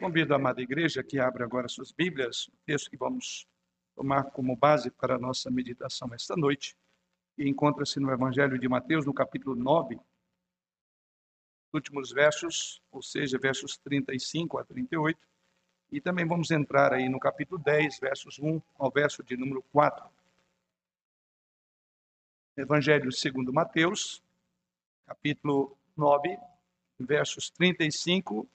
[0.00, 3.48] Convido a amada igreja que abra agora suas Bíblias, o texto que vamos
[3.96, 6.76] tomar como base para a nossa meditação esta noite,
[7.36, 9.98] e encontra-se no Evangelho de Mateus, no capítulo 9,
[11.72, 15.18] últimos versos, ou seja, versos 35 a 38,
[15.90, 20.08] e também vamos entrar aí no capítulo 10, versos 1 ao verso de número 4.
[22.56, 24.22] Evangelho segundo Mateus,
[25.06, 26.38] capítulo 9,
[27.00, 28.48] versos 35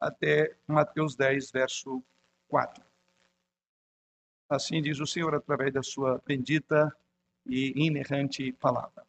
[0.00, 2.02] até Mateus 10, verso
[2.48, 2.82] 4.
[4.48, 6.94] Assim diz o Senhor através da sua bendita
[7.46, 9.04] e inerrante palavra.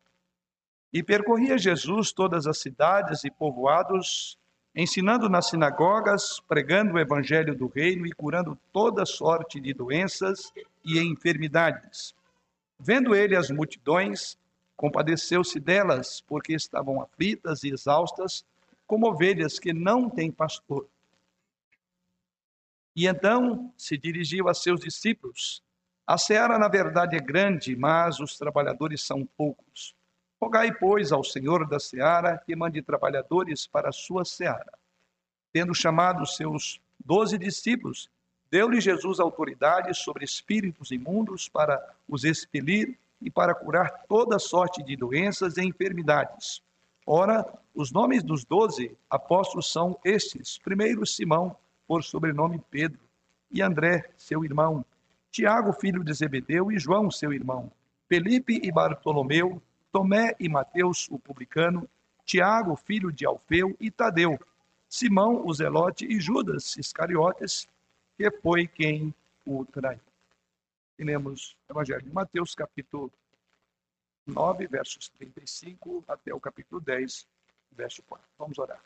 [0.91, 4.37] E percorria Jesus todas as cidades e povoados,
[4.73, 10.51] ensinando nas sinagogas, pregando o evangelho do reino e curando toda sorte de doenças
[10.83, 12.15] e enfermidades.
[12.79, 14.37] Vendo ele as multidões,
[14.75, 18.45] compadeceu-se delas, porque estavam aflitas e exaustas,
[18.87, 20.87] como ovelhas que não têm pastor.
[22.95, 25.61] E então se dirigiu a seus discípulos:
[26.07, 29.95] A seara, na verdade, é grande, mas os trabalhadores são poucos.
[30.41, 34.73] Rogai, pois, ao Senhor da seara que mande trabalhadores para a sua seara.
[35.51, 38.09] Tendo chamado seus doze discípulos,
[38.49, 44.95] deu-lhe Jesus autoridade sobre espíritos imundos para os expelir e para curar toda sorte de
[44.95, 46.61] doenças e enfermidades.
[47.05, 51.55] Ora, os nomes dos doze apóstolos são estes: primeiro, Simão,
[51.87, 52.99] por sobrenome Pedro,
[53.51, 54.83] e André, seu irmão,
[55.29, 57.71] Tiago, filho de Zebedeu, e João, seu irmão,
[58.07, 59.61] Felipe e Bartolomeu,
[59.91, 61.87] Tomé e Mateus, o publicano,
[62.25, 64.39] Tiago, filho de Alfeu, e Tadeu,
[64.89, 67.67] Simão, o zelote, e Judas Iscariotes,
[68.17, 69.13] que foi quem
[69.45, 69.99] o traiu.
[70.97, 73.11] Temos o Evangelho de Mateus, capítulo
[74.25, 77.27] 9, versos 35 até o capítulo 10,
[77.71, 78.25] verso 4.
[78.37, 78.81] Vamos orar.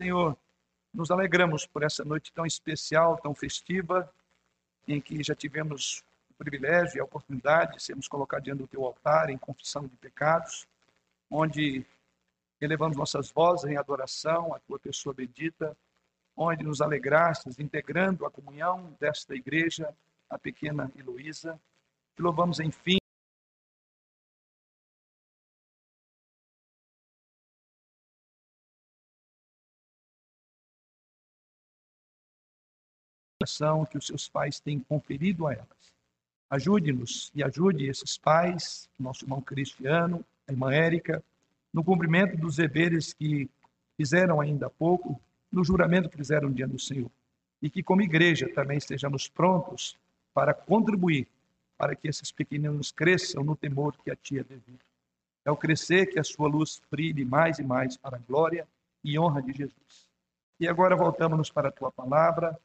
[0.00, 0.36] Senhor,
[0.92, 4.10] nos alegramos por essa noite tão especial, tão festiva,
[4.88, 8.84] em que já tivemos o privilégio e a oportunidade de sermos colocados diante do teu
[8.84, 10.66] altar em confissão de pecados,
[11.30, 11.84] onde
[12.60, 15.76] elevamos nossas vozes em adoração à tua pessoa bendita,
[16.36, 19.94] onde nos alegrastes integrando a comunhão desta igreja,
[20.28, 21.58] a pequena Heloísa,
[22.16, 22.96] te louvamos, enfim.
[33.88, 35.94] que os seus pais têm conferido a elas.
[36.50, 41.22] Ajude-nos e ajude esses pais, nosso irmão Cristiano, a irmã Érica,
[41.72, 43.48] no cumprimento dos deveres que
[43.96, 45.20] fizeram ainda há pouco,
[45.52, 47.10] no juramento que fizeram diante do Senhor.
[47.62, 49.96] E que, como igreja, também estejamos prontos
[50.34, 51.28] para contribuir
[51.76, 54.80] para que esses pequeninos cresçam no temor que a ti é devido.
[55.44, 58.66] É o crescer que a sua luz brilhe mais e mais para a glória
[59.04, 60.08] e honra de Jesus.
[60.58, 62.58] E agora voltamos para a tua palavra,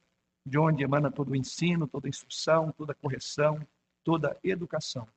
[0.46, 3.60] de onde emana todo o ensino, toda a instrução, toda a correção,
[4.04, 5.08] toda a educação.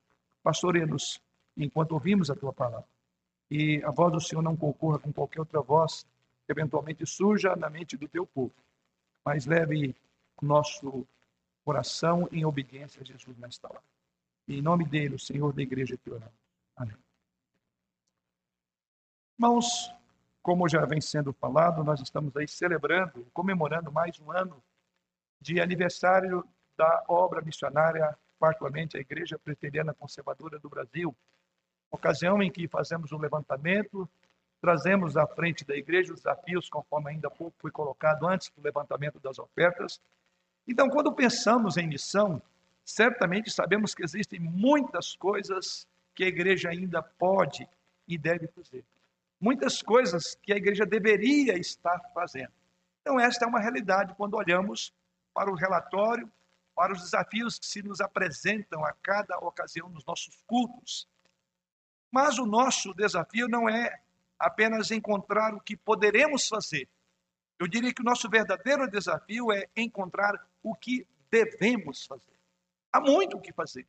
[0.43, 1.21] Pastoreia-nos
[1.57, 2.87] enquanto ouvimos a tua palavra.
[3.51, 6.05] E a voz do Senhor não concorra com qualquer outra voz
[6.45, 8.53] que eventualmente surja na mente do teu povo,
[9.25, 9.95] mas leve
[10.43, 11.07] nosso
[11.65, 13.83] coração em obediência a Jesus nesta hora.
[14.47, 16.35] em nome dele, o Senhor da igreja que oramos.
[16.77, 16.97] Amém.
[19.39, 19.93] Irmãos,
[20.43, 24.63] como já vem sendo falado, nós estamos aí celebrando, comemorando mais um ano
[25.41, 31.17] de aniversário da obra missionária, particularmente a Igreja Presbiteriana Conservadora do Brasil.
[31.91, 34.09] Ocasião em que fazemos um levantamento,
[34.61, 39.19] trazemos à frente da igreja os desafios, conforme ainda pouco foi colocado antes do levantamento
[39.21, 40.01] das ofertas,
[40.67, 42.41] então, quando pensamos em missão,
[42.85, 47.69] certamente sabemos que existem muitas coisas que a igreja ainda pode
[48.09, 48.85] e deve fazer.
[49.41, 52.53] Muitas coisas que a igreja deveria estar fazendo.
[53.03, 54.93] Então, esta é uma realidade quando olhamos
[55.35, 56.31] para o relatório,
[56.75, 61.07] para os desafios que se nos apresentam a cada ocasião nos nossos cultos.
[62.11, 64.01] Mas o nosso desafio não é
[64.39, 66.89] apenas encontrar o que poderemos fazer.
[67.59, 70.35] Eu diria que o nosso verdadeiro desafio é encontrar
[70.65, 72.35] o que devemos fazer.
[72.91, 73.87] Há muito o que fazer.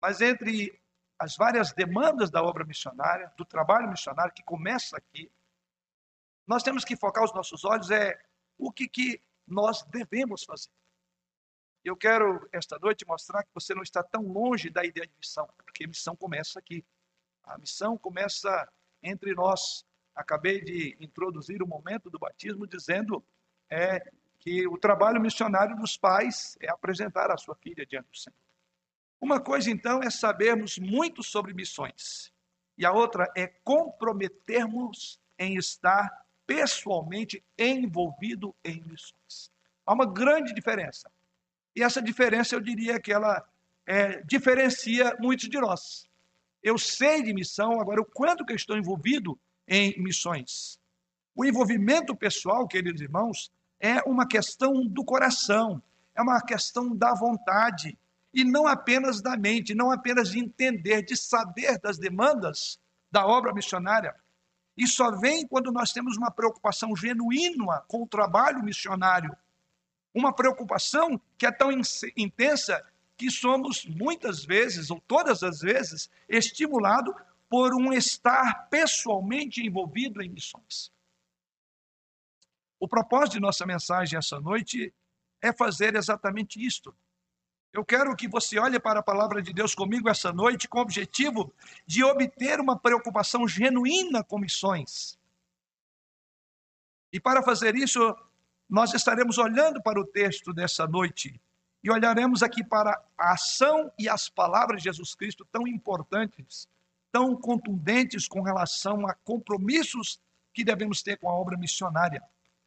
[0.00, 0.78] Mas entre
[1.18, 5.32] as várias demandas da obra missionária, do trabalho missionário que começa aqui,
[6.46, 8.22] nós temos que focar os nossos olhos é
[8.58, 10.70] o que, que nós devemos fazer.
[11.82, 15.48] Eu quero esta noite mostrar que você não está tão longe da ideia de missão,
[15.56, 16.84] porque a missão começa aqui.
[17.44, 18.68] A missão começa
[19.02, 19.84] entre nós.
[20.14, 23.24] Acabei de introduzir o momento do batismo dizendo
[23.70, 24.02] é
[24.46, 28.36] que o trabalho missionário dos pais é apresentar a sua filha diante do Senhor.
[29.20, 32.32] Uma coisa, então, é sabermos muito sobre missões,
[32.78, 39.50] e a outra é comprometermos em estar pessoalmente envolvido em missões.
[39.84, 41.10] Há uma grande diferença.
[41.74, 43.44] E essa diferença, eu diria que ela
[43.84, 46.08] é, diferencia muitos de nós.
[46.62, 50.78] Eu sei de missão, agora o quanto que eu estou envolvido em missões.
[51.34, 53.50] O envolvimento pessoal, queridos irmãos,
[53.80, 55.82] é uma questão do coração,
[56.14, 57.96] é uma questão da vontade,
[58.32, 62.78] e não apenas da mente, não apenas de entender, de saber das demandas
[63.10, 64.14] da obra missionária.
[64.76, 69.34] E só vem quando nós temos uma preocupação genuína com o trabalho missionário.
[70.14, 71.70] Uma preocupação que é tão
[72.16, 72.84] intensa
[73.16, 77.14] que somos muitas vezes, ou todas as vezes, estimulado
[77.48, 80.92] por um estar pessoalmente envolvido em missões.
[82.78, 84.92] O propósito de nossa mensagem essa noite
[85.40, 86.94] é fazer exatamente isto.
[87.72, 90.82] Eu quero que você olhe para a palavra de Deus comigo essa noite com o
[90.82, 91.52] objetivo
[91.86, 95.18] de obter uma preocupação genuína com missões.
[97.12, 98.16] E para fazer isso,
[98.68, 101.40] nós estaremos olhando para o texto dessa noite
[101.82, 106.68] e olharemos aqui para a ação e as palavras de Jesus Cristo tão importantes,
[107.12, 110.20] tão contundentes com relação a compromissos
[110.52, 112.22] que devemos ter com a obra missionária.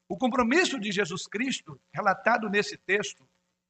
[0.10, 3.24] O compromisso de Jesus Cristo, relatado nesse texto,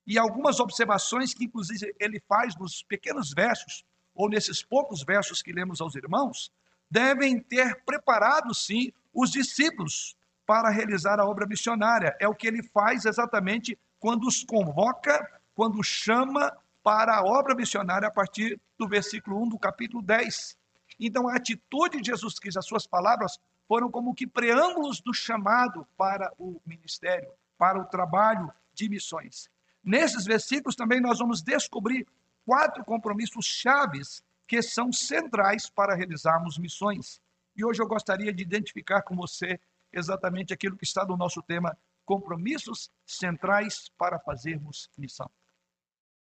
[0.08, 3.84] e algumas observações que, inclusive, ele faz nos pequenos versos,
[4.16, 6.50] ou nesses poucos versos que lemos aos irmãos,
[6.90, 10.16] devem ter preparado, sim, os discípulos
[10.46, 12.16] para realizar a obra missionária.
[12.20, 18.08] É o que ele faz exatamente quando os convoca, quando chama para a obra missionária
[18.08, 20.58] a partir do versículo 1 do capítulo 10.
[20.98, 23.40] Então, a atitude de Jesus Cristo, as suas palavras,
[23.70, 29.48] foram como que preâmbulos do chamado para o ministério, para o trabalho de missões.
[29.84, 32.08] Nesses versículos também nós vamos descobrir
[32.44, 37.22] quatro compromissos chaves que são centrais para realizarmos missões.
[37.56, 39.60] E hoje eu gostaria de identificar com você
[39.94, 45.30] exatamente aquilo que está no nosso tema, compromissos centrais para fazermos missão.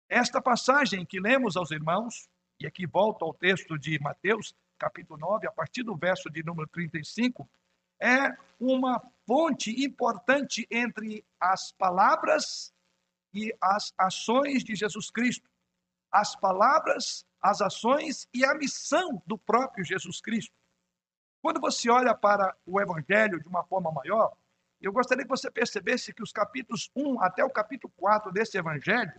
[0.08, 2.28] Esta passagem que lemos aos irmãos,
[2.60, 6.68] e aqui volto ao texto de Mateus, capítulo 9, a partir do verso de número
[6.68, 7.48] 35,
[8.00, 12.74] é uma ponte importante entre as palavras
[13.32, 15.48] e as ações de Jesus Cristo.
[16.10, 20.52] As palavras, as ações e a missão do próprio Jesus Cristo.
[21.40, 24.36] Quando você olha para o Evangelho de uma forma maior,
[24.80, 29.12] eu gostaria que você percebesse que os capítulos 1 até o capítulo 4 desse Evangelho,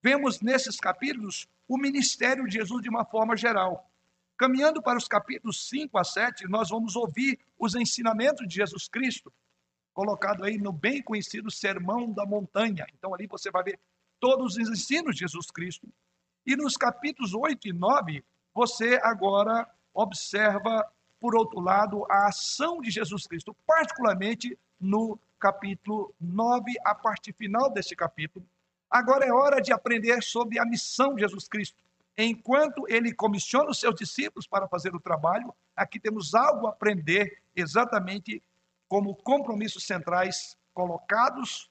[0.00, 3.90] vemos nesses capítulos o ministério de Jesus de uma forma geral.
[4.36, 9.32] Caminhando para os capítulos 5 a 7, nós vamos ouvir os ensinamentos de Jesus Cristo,
[9.92, 12.84] colocado aí no bem conhecido Sermão da Montanha.
[12.98, 13.78] Então, ali você vai ver
[14.18, 15.88] todos os ensinos de Jesus Cristo.
[16.44, 20.84] E nos capítulos 8 e 9, você agora observa,
[21.20, 27.70] por outro lado, a ação de Jesus Cristo, particularmente no capítulo 9, a parte final
[27.70, 28.44] desse capítulo.
[28.90, 31.83] Agora é hora de aprender sobre a missão de Jesus Cristo
[32.16, 37.42] enquanto ele comissiona os seus discípulos para fazer o trabalho, aqui temos algo a aprender
[37.54, 38.42] exatamente
[38.88, 41.70] como compromissos centrais colocados,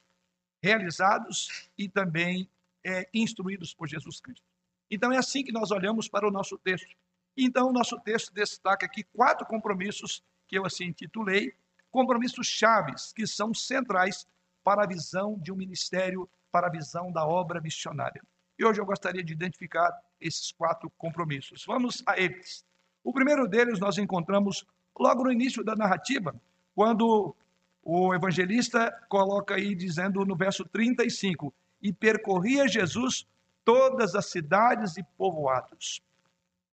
[0.61, 2.49] realizados e também
[2.85, 4.45] é, instruídos por Jesus Cristo.
[4.89, 6.95] Então é assim que nós olhamos para o nosso texto.
[7.35, 11.53] Então, o nosso texto destaca aqui quatro compromissos que eu assim intitulei,
[11.89, 14.27] compromissos chaves, que são centrais
[14.63, 18.21] para a visão de um ministério, para a visão da obra missionária.
[18.57, 19.91] E hoje eu gostaria de identificar
[20.23, 21.63] esses quatro compromissos.
[21.67, 22.65] Vamos a eles.
[23.03, 24.65] O primeiro deles nós encontramos
[24.97, 26.33] logo no início da narrativa,
[26.73, 27.35] quando
[27.83, 33.27] o evangelista coloca aí dizendo no verso 35: E percorria Jesus
[33.65, 36.01] todas as cidades e povoados.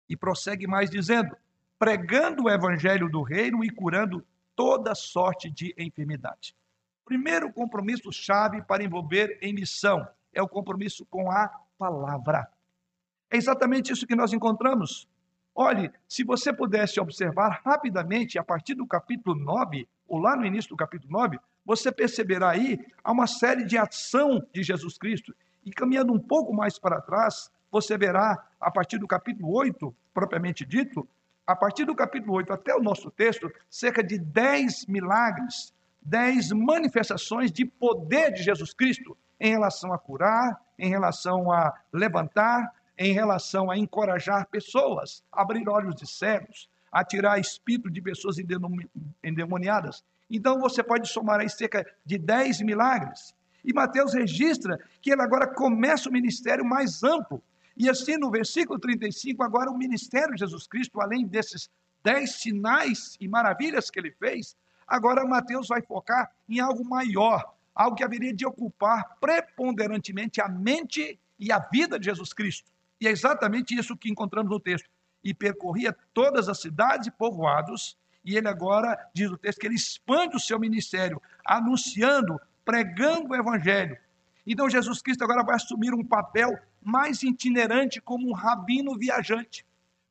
[0.08, 1.36] E prossegue mais dizendo:
[1.78, 4.24] pregando o evangelho do reino e curando
[4.54, 6.54] toda sorte de enfermidade.
[7.04, 12.46] Primeiro compromisso chave para envolver em missão é o compromisso com a palavra.
[13.30, 15.08] É exatamente isso que nós encontramos.
[15.54, 20.70] Olhe, se você pudesse observar rapidamente a partir do capítulo 9, ou lá no início
[20.70, 25.34] do capítulo 9, você perceberá aí uma série de ação de Jesus Cristo.
[25.64, 30.64] E caminhando um pouco mais para trás, você verá a partir do capítulo 8, propriamente
[30.64, 31.06] dito,
[31.46, 37.50] a partir do capítulo 8 até o nosso texto, cerca de 10 milagres, 10 manifestações
[37.50, 43.70] de poder de Jesus Cristo em relação a curar, em relação a levantar, em relação
[43.70, 48.36] a encorajar pessoas, abrir olhos de cegos, a tirar espírito de pessoas
[49.22, 50.04] endemoniadas.
[50.28, 53.34] Então você pode somar aí cerca de 10 milagres.
[53.64, 57.42] E Mateus registra que ele agora começa o ministério mais amplo.
[57.76, 61.70] E assim, no versículo 35, agora o ministério de Jesus Cristo, além desses
[62.02, 64.56] dez sinais e maravilhas que ele fez,
[64.88, 71.20] Agora, Mateus vai focar em algo maior, algo que haveria de ocupar preponderantemente a mente
[71.38, 72.70] e a vida de Jesus Cristo.
[73.00, 74.88] E é exatamente isso que encontramos no texto.
[75.22, 79.74] E percorria todas as cidades e povoados, e ele agora, diz o texto, que ele
[79.74, 83.96] expande o seu ministério, anunciando, pregando o evangelho.
[84.46, 89.64] Então Jesus Cristo agora vai assumir um papel mais itinerante como um rabino viajante.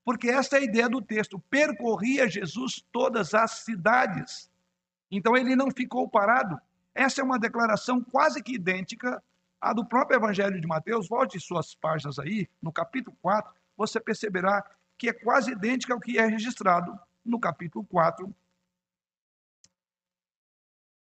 [0.06, 1.40] Porque essa é a ideia do texto.
[1.50, 4.50] Percorria Jesus todas as cidades.
[5.12, 6.60] Então ele não ficou parado.
[6.94, 9.22] Essa é uma declaração quase que idêntica
[9.60, 11.08] à do próprio Evangelho de Mateus.
[11.08, 14.64] Volte suas páginas aí, no capítulo 4, você perceberá
[14.98, 18.34] que é quase idêntica ao que é registrado no capítulo 4.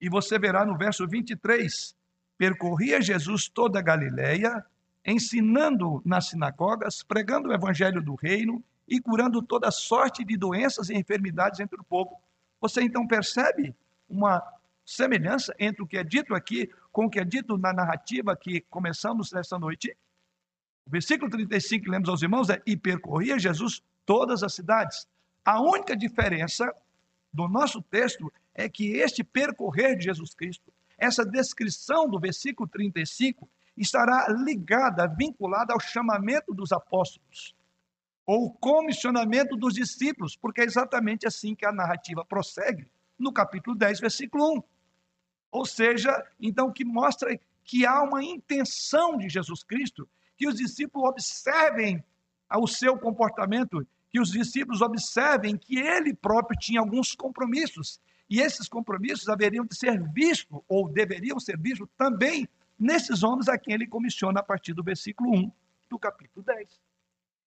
[0.01, 1.95] E você verá no verso 23:
[2.37, 4.65] percorria Jesus toda a Galileia,
[5.05, 10.95] ensinando nas sinagogas, pregando o evangelho do reino e curando toda sorte de doenças e
[10.95, 12.21] enfermidades entre o povo.
[12.61, 13.75] Você então percebe
[14.09, 14.43] uma
[14.85, 18.61] semelhança entre o que é dito aqui com o que é dito na narrativa que
[18.71, 19.97] começamos nessa noite?
[20.87, 25.09] O versículo 35 que lemos aos irmãos é: E percorria Jesus todas as cidades.
[25.45, 26.71] A única diferença
[27.33, 33.49] do nosso texto é que este percorrer de Jesus Cristo, essa descrição do versículo 35,
[33.77, 37.55] estará ligada, vinculada ao chamamento dos apóstolos,
[38.25, 42.89] ou comissionamento dos discípulos, porque é exatamente assim que a narrativa prossegue
[43.19, 44.63] no capítulo 10, versículo 1.
[45.55, 51.09] Ou seja, então, que mostra que há uma intenção de Jesus Cristo, que os discípulos
[51.09, 52.03] observem
[52.59, 58.69] o seu comportamento, que os discípulos observem que ele próprio tinha alguns compromissos, e esses
[58.69, 63.87] compromissos haveriam de ser vistos, ou deveriam ser vistos também nesses homens a quem ele
[63.87, 65.53] comissiona a partir do versículo 1
[65.89, 66.81] do capítulo 10.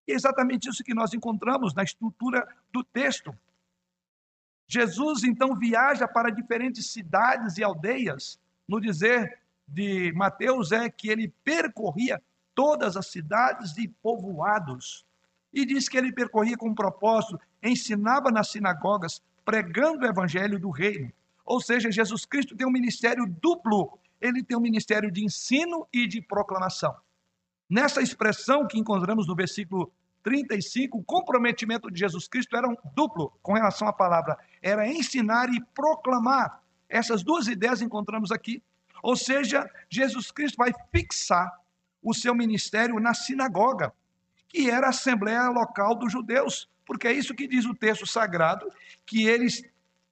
[0.08, 3.38] E é exatamente isso que nós encontramos na estrutura do texto.
[4.68, 8.40] Jesus então viaja para diferentes cidades e aldeias.
[8.68, 12.22] No dizer de Mateus é que ele percorria
[12.54, 15.06] todas as cidades e povoados.
[15.54, 20.70] E diz que ele percorria com um propósito, ensinava nas sinagogas, pregando o evangelho do
[20.70, 21.12] reino.
[21.46, 26.08] Ou seja, Jesus Cristo tem um ministério duplo ele tem um ministério de ensino e
[26.08, 26.96] de proclamação.
[27.70, 29.92] Nessa expressão que encontramos no versículo
[30.24, 35.50] 35, o comprometimento de Jesus Cristo era um duplo com relação à palavra, era ensinar
[35.54, 36.62] e proclamar.
[36.90, 38.62] Essas duas ideias encontramos aqui.
[39.04, 41.52] Ou seja, Jesus Cristo vai fixar
[42.02, 43.94] o seu ministério na sinagoga,
[44.48, 48.66] que era a assembleia local dos judeus, porque é isso que diz o texto sagrado,
[49.06, 49.64] que eles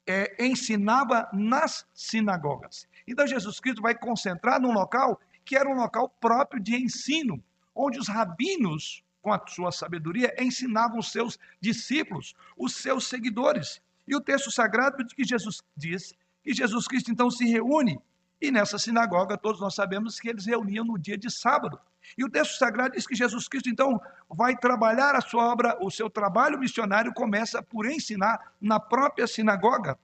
[0.06, 2.88] é, ensinava nas sinagogas.
[3.08, 7.42] Então Jesus Cristo vai concentrar num local que era um local próprio de ensino,
[7.74, 13.82] onde os rabinos, com a sua sabedoria, ensinavam os seus discípulos, os seus seguidores.
[14.08, 16.14] E o texto sagrado diz que Jesus diz
[16.44, 18.00] que Jesus Cristo então se reúne
[18.40, 21.80] e nessa sinagoga todos nós sabemos que eles reuniam no dia de sábado.
[22.16, 25.90] E o texto sagrado diz que Jesus Cristo então vai trabalhar a sua obra, o
[25.90, 29.98] seu trabalho missionário começa por ensinar na própria sinagoga.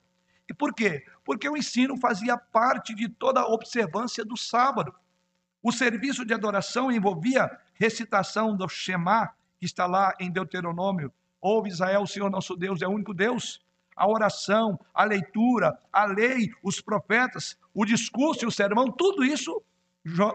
[0.50, 1.06] E por quê?
[1.24, 4.92] Porque o ensino fazia parte de toda a observância do sábado.
[5.64, 11.14] O serviço de adoração envolvia recitação do Shema, que está lá em Deuteronômio.
[11.40, 13.62] Ouve Israel, o Senhor nosso Deus é o único Deus.
[13.96, 19.62] A oração, a leitura, a lei, os profetas, o discurso e o sermão, tudo isso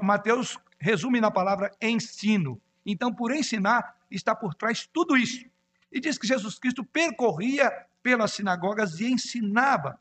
[0.00, 2.60] Mateus resume na palavra ensino.
[2.84, 5.44] Então, por ensinar, está por trás tudo isso.
[5.90, 9.98] E diz que Jesus Cristo percorria pelas sinagogas e ensinava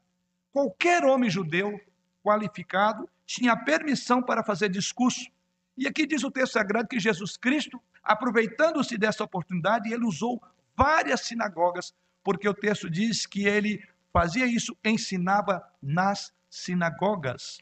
[0.54, 1.80] qualquer homem judeu
[2.24, 5.30] qualificado tinha permissão para fazer discurso.
[5.78, 10.42] E aqui diz o texto sagrado que Jesus Cristo, aproveitando-se dessa oportunidade, ele usou
[10.76, 17.60] várias sinagogas, porque o texto diz que ele fazia isso, ensinava nas sinagogas.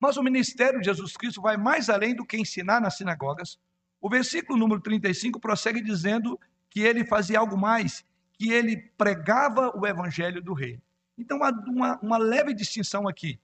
[0.00, 3.58] Mas o ministério de Jesus Cristo vai mais além do que ensinar nas sinagogas.
[4.00, 6.38] O versículo número 35 prossegue dizendo
[6.70, 10.80] que ele fazia algo mais, que ele pregava o evangelho do reino.
[11.18, 13.38] Então, há uma, uma leve distinção aqui.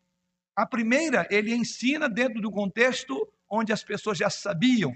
[0.54, 4.92] A primeira, ele ensina dentro do contexto onde as pessoas já sabiam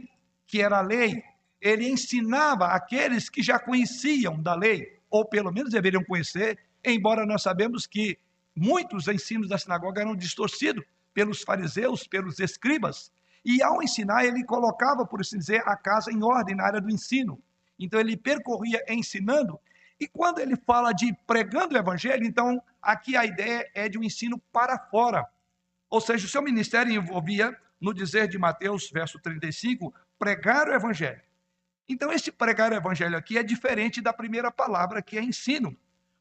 [0.47, 1.23] que era a lei.
[1.61, 7.43] Ele ensinava aqueles que já conheciam da lei, ou pelo menos deveriam conhecer, embora nós
[7.43, 8.19] sabemos que
[8.55, 13.11] muitos ensinos da sinagoga eram distorcidos pelos fariseus, pelos escribas.
[13.45, 16.91] E ao ensinar, ele colocava, por assim dizer, a casa em ordem na área do
[16.91, 17.41] ensino.
[17.79, 19.59] Então ele percorria ensinando
[19.99, 24.05] e quando ele fala de pregando o evangelho, então aqui a ideia é de um
[24.05, 25.27] ensino para fora.
[25.89, 31.21] Ou seja, o seu ministério envolvia, no dizer de Mateus, verso 35, pregar o evangelho.
[31.89, 35.77] Então, esse pregar o evangelho aqui é diferente da primeira palavra, que é ensino.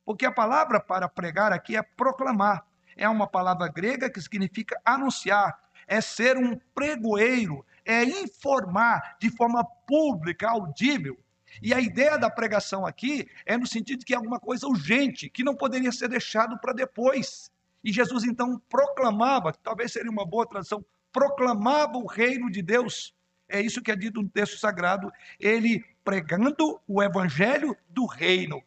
[0.05, 2.65] Porque a palavra para pregar aqui é proclamar.
[2.95, 9.65] É uma palavra grega que significa anunciar, é ser um pregoeiro, é informar de forma
[9.87, 11.17] pública, audível.
[11.61, 15.29] E a ideia da pregação aqui é no sentido de que é alguma coisa urgente,
[15.29, 17.49] que não poderia ser deixado para depois.
[17.85, 23.13] E Jesus então proclamava, talvez seria uma boa tradução, proclamava o reino de Deus.
[23.47, 28.59] É isso que é dito no texto sagrado, ele pregando o evangelho do reino.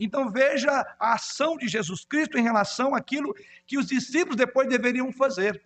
[0.00, 3.32] Então veja a ação de Jesus Cristo em relação àquilo
[3.64, 5.62] que os discípulos depois deveriam fazer.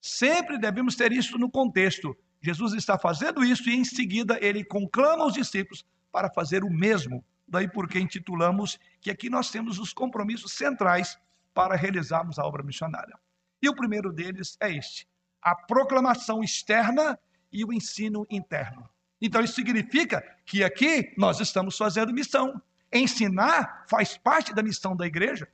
[0.00, 2.16] Sempre devemos ter isso no contexto.
[2.40, 7.24] Jesus está fazendo isso e em seguida ele conclama os discípulos para fazer o mesmo.
[7.48, 11.18] Daí porque intitulamos que aqui nós temos os compromissos centrais
[11.56, 13.18] para realizarmos a obra missionária.
[13.62, 15.08] E o primeiro deles é este:
[15.40, 17.18] a proclamação externa
[17.50, 18.86] e o ensino interno.
[19.20, 22.60] Então isso significa que aqui nós estamos fazendo missão.
[22.92, 25.48] Ensinar faz parte da missão da igreja.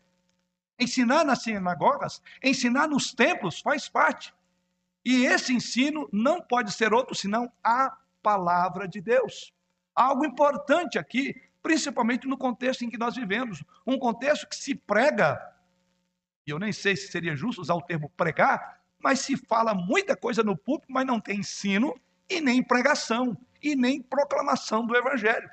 [0.79, 4.35] Ensinar nas sinagogas, ensinar nos templos faz parte.
[5.05, 9.53] E esse ensino não pode ser outro senão a palavra de Deus.
[9.95, 15.41] Algo importante aqui, principalmente no contexto em que nós vivemos, um contexto que se prega,
[16.47, 20.17] e eu nem sei se seria justo usar o termo pregar, mas se fala muita
[20.17, 21.95] coisa no púlpito, mas não tem ensino
[22.29, 25.49] e nem pregação e nem proclamação do evangelho.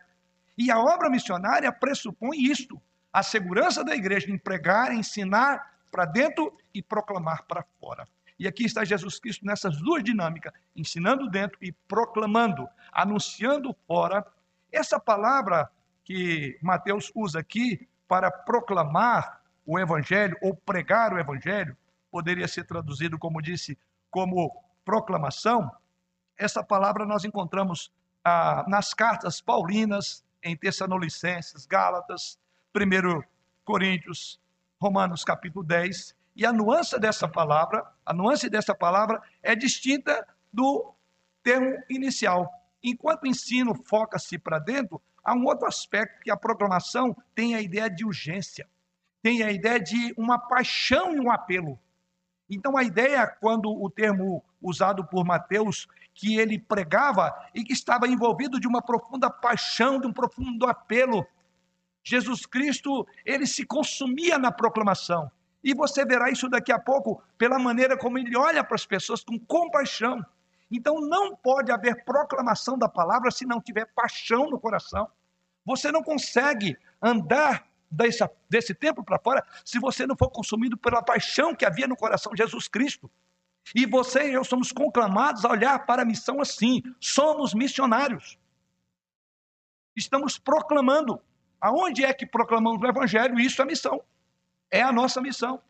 [0.58, 2.81] E a obra missionária pressupõe isto:
[3.12, 8.08] a segurança da igreja em pregar, ensinar para dentro e proclamar para fora.
[8.38, 14.25] E aqui está Jesus Cristo nessas duas dinâmicas, ensinando dentro e proclamando, anunciando fora.
[14.72, 15.69] Essa palavra
[16.05, 19.38] que Mateus usa aqui para proclamar
[19.69, 21.77] o evangelho ou pregar o evangelho,
[22.09, 23.77] poderia ser traduzido, como disse,
[24.09, 24.51] como
[24.83, 25.69] proclamação.
[26.35, 27.91] Essa palavra nós encontramos
[28.25, 32.39] ah, nas cartas paulinas, em Tessalonicenses, Gálatas,
[32.75, 33.21] 1
[33.63, 34.39] Coríntios,
[34.81, 36.15] Romanos capítulo 10.
[36.35, 40.95] E a nuance dessa palavra, a nuance dessa palavra é distinta do
[41.43, 42.51] termo inicial.
[42.84, 47.62] Enquanto o ensino foca-se para dentro, há um outro aspecto que a proclamação tem a
[47.62, 48.67] ideia de urgência,
[49.21, 51.79] tem a ideia de uma paixão e um apelo.
[52.49, 58.08] Então, a ideia, quando o termo usado por Mateus, que ele pregava e que estava
[58.08, 61.25] envolvido de uma profunda paixão, de um profundo apelo.
[62.03, 65.32] Jesus Cristo, ele se consumia na proclamação.
[65.63, 69.23] E você verá isso daqui a pouco pela maneira como ele olha para as pessoas
[69.23, 70.25] com compaixão.
[70.71, 75.08] Então, não pode haver proclamação da palavra se não tiver paixão no coração.
[75.65, 81.02] Você não consegue andar desse, desse tempo para fora se você não for consumido pela
[81.02, 83.10] paixão que havia no coração de Jesus Cristo.
[83.75, 86.82] E você e eu somos conclamados a olhar para a missão assim.
[86.99, 88.38] Somos missionários.
[89.95, 91.21] Estamos proclamando.
[91.62, 93.39] Aonde é que proclamamos o Evangelho?
[93.39, 94.02] Isso é missão.
[94.71, 95.62] É a nossa missão.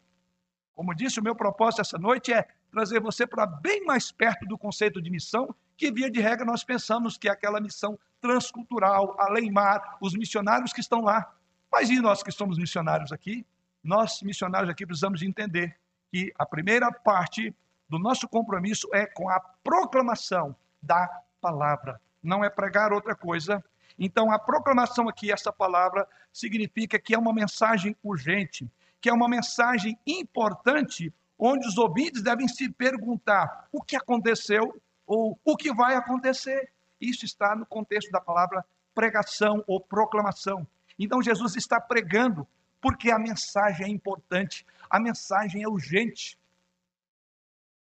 [0.75, 4.57] Como disse, o meu propósito essa noite é trazer você para bem mais perto do
[4.57, 9.97] conceito de missão, que via de regra nós pensamos que é aquela missão transcultural, além-mar,
[9.99, 11.33] os missionários que estão lá.
[11.71, 13.45] Mas e nós que somos missionários aqui?
[13.83, 15.77] Nós, missionários aqui, precisamos entender
[16.11, 17.53] que a primeira parte
[17.87, 21.07] do nosso compromisso é com a proclamação da
[21.41, 23.63] palavra, não é pregar outra coisa.
[23.97, 28.69] Então, a proclamação aqui, essa palavra, significa que é uma mensagem urgente,
[29.01, 35.39] que é uma mensagem importante, onde os ouvintes devem se perguntar o que aconteceu ou
[35.43, 36.71] o que vai acontecer.
[36.99, 40.67] Isso está no contexto da palavra pregação ou proclamação.
[40.99, 42.45] Então Jesus está pregando,
[42.81, 46.37] porque a mensagem é importante, a mensagem é urgente.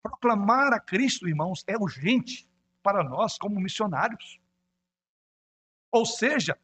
[0.01, 2.47] Proclamar a Cristo, irmãos, é urgente
[2.81, 4.39] para nós como missionários.
[5.91, 6.57] Ou seja,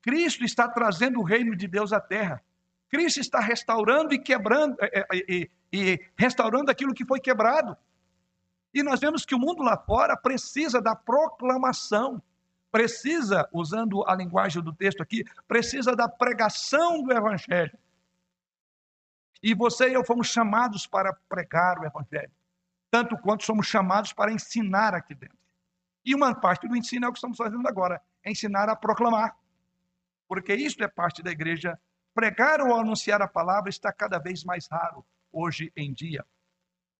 [0.00, 2.42] Cristo está trazendo o reino de Deus à terra.
[2.88, 4.76] Cristo está restaurando e quebrando
[5.12, 7.76] e, e, e, restaurando aquilo que foi quebrado.
[8.72, 12.22] E nós vemos que o mundo lá fora precisa da proclamação
[12.70, 17.76] precisa, usando a linguagem do texto aqui, precisa da pregação do Evangelho.
[19.42, 22.30] E você e eu fomos chamados para pregar o Evangelho,
[22.90, 25.38] tanto quanto somos chamados para ensinar aqui dentro.
[26.04, 29.36] E uma parte do ensino é o que estamos fazendo agora, é ensinar a proclamar.
[30.28, 31.78] Porque isso é parte da igreja.
[32.14, 36.24] Pregar ou anunciar a palavra está cada vez mais raro hoje em dia.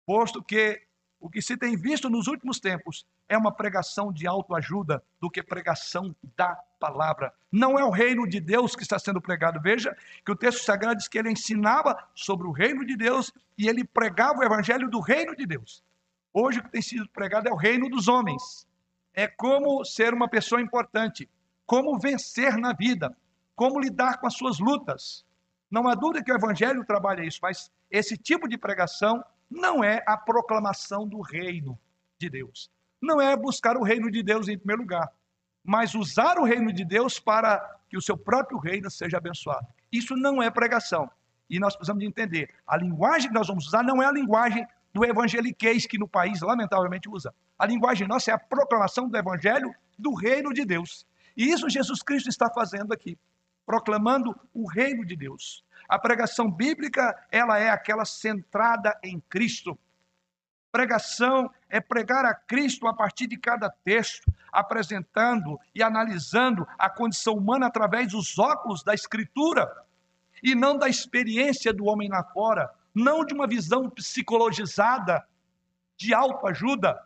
[0.07, 0.83] Posto que
[1.21, 5.43] o que se tem visto nos últimos tempos é uma pregação de autoajuda do que
[5.43, 7.33] pregação da palavra.
[7.53, 9.61] Não é o reino de Deus que está sendo pregado.
[9.61, 13.69] Veja que o texto sagrado diz que ele ensinava sobre o reino de Deus e
[13.69, 15.85] ele pregava o evangelho do reino de Deus.
[16.33, 18.67] Hoje o que tem sido pregado é o reino dos homens.
[19.13, 21.29] É como ser uma pessoa importante,
[21.67, 23.15] como vencer na vida,
[23.55, 25.27] como lidar com as suas lutas.
[25.71, 30.03] Não há dúvida que o evangelho trabalha isso, mas esse tipo de pregação não é
[30.07, 31.79] a proclamação do reino
[32.19, 32.71] de Deus.
[33.01, 35.11] Não é buscar o reino de Deus em primeiro lugar,
[35.65, 37.59] mas usar o reino de Deus para
[37.89, 39.67] que o seu próprio reino seja abençoado.
[39.91, 41.11] Isso não é pregação.
[41.49, 44.65] E nós precisamos de entender, a linguagem que nós vamos usar não é a linguagem
[44.93, 47.35] do evangeliquez que no país lamentavelmente usa.
[47.59, 51.05] A linguagem nossa é a proclamação do evangelho do reino de Deus.
[51.37, 53.19] E isso Jesus Cristo está fazendo aqui,
[53.67, 55.65] proclamando o reino de Deus.
[55.91, 59.77] A pregação bíblica, ela é aquela centrada em Cristo.
[60.71, 67.35] Pregação é pregar a Cristo a partir de cada texto, apresentando e analisando a condição
[67.35, 69.69] humana através dos óculos da Escritura
[70.41, 75.27] e não da experiência do homem lá fora, não de uma visão psicologizada
[75.97, 77.05] de autoajuda,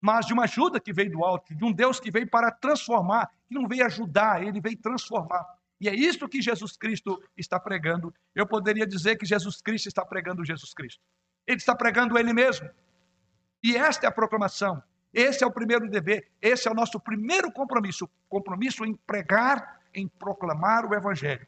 [0.00, 3.28] mas de uma ajuda que veio do alto, de um Deus que veio para transformar,
[3.48, 5.60] que não veio ajudar, ele veio transformar.
[5.82, 8.14] E é isso que Jesus Cristo está pregando.
[8.36, 11.02] Eu poderia dizer que Jesus Cristo está pregando Jesus Cristo.
[11.44, 12.70] Ele está pregando ele mesmo.
[13.60, 14.80] E esta é a proclamação.
[15.12, 20.06] Esse é o primeiro dever, esse é o nosso primeiro compromisso, compromisso em pregar, em
[20.06, 21.46] proclamar o evangelho.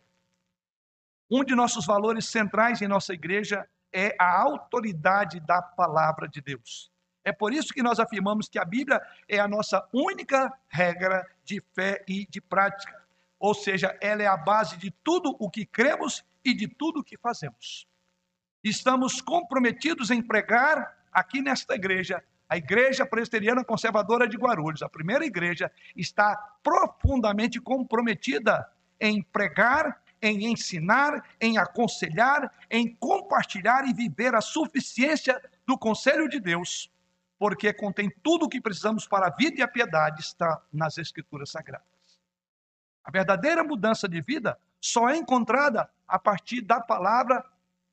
[1.31, 6.91] Um de nossos valores centrais em nossa igreja é a autoridade da palavra de Deus.
[7.25, 11.63] É por isso que nós afirmamos que a Bíblia é a nossa única regra de
[11.73, 13.04] fé e de prática.
[13.45, 17.05] Ou seja, ela é a base de tudo o que cremos e de tudo o
[17.05, 17.87] que fazemos.
[18.65, 25.27] Estamos comprometidos em pregar aqui nesta igreja, a Igreja Presbiteriana Conservadora de Guarulhos, a primeira
[25.27, 28.67] igreja, está profundamente comprometida
[28.99, 36.41] em pregar em ensinar, em aconselhar, em compartilhar e viver a suficiência do conselho de
[36.41, 36.91] Deus,
[37.39, 41.51] porque contém tudo o que precisamos para a vida e a piedade está nas Escrituras
[41.51, 41.94] Sagradas.
[43.05, 47.45] A verdadeira mudança de vida só é encontrada a partir da palavra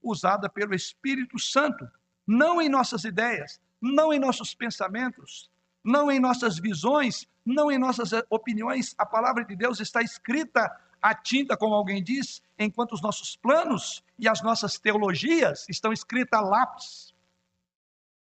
[0.02, 1.90] usada pelo Espírito Santo,
[2.26, 5.50] não em nossas ideias, não em nossos pensamentos,
[5.84, 8.96] não em nossas visões, não em nossas opiniões.
[8.98, 10.72] A palavra de Deus está escrita
[11.02, 16.40] a tinta, como alguém diz, enquanto os nossos planos e as nossas teologias estão escritas
[16.40, 17.14] a lápis.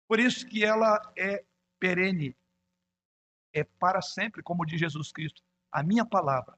[0.08, 1.44] Por isso que ela é
[1.80, 2.36] perene,
[3.54, 5.44] é para sempre, como diz Jesus Cristo.
[5.72, 6.58] A minha palavra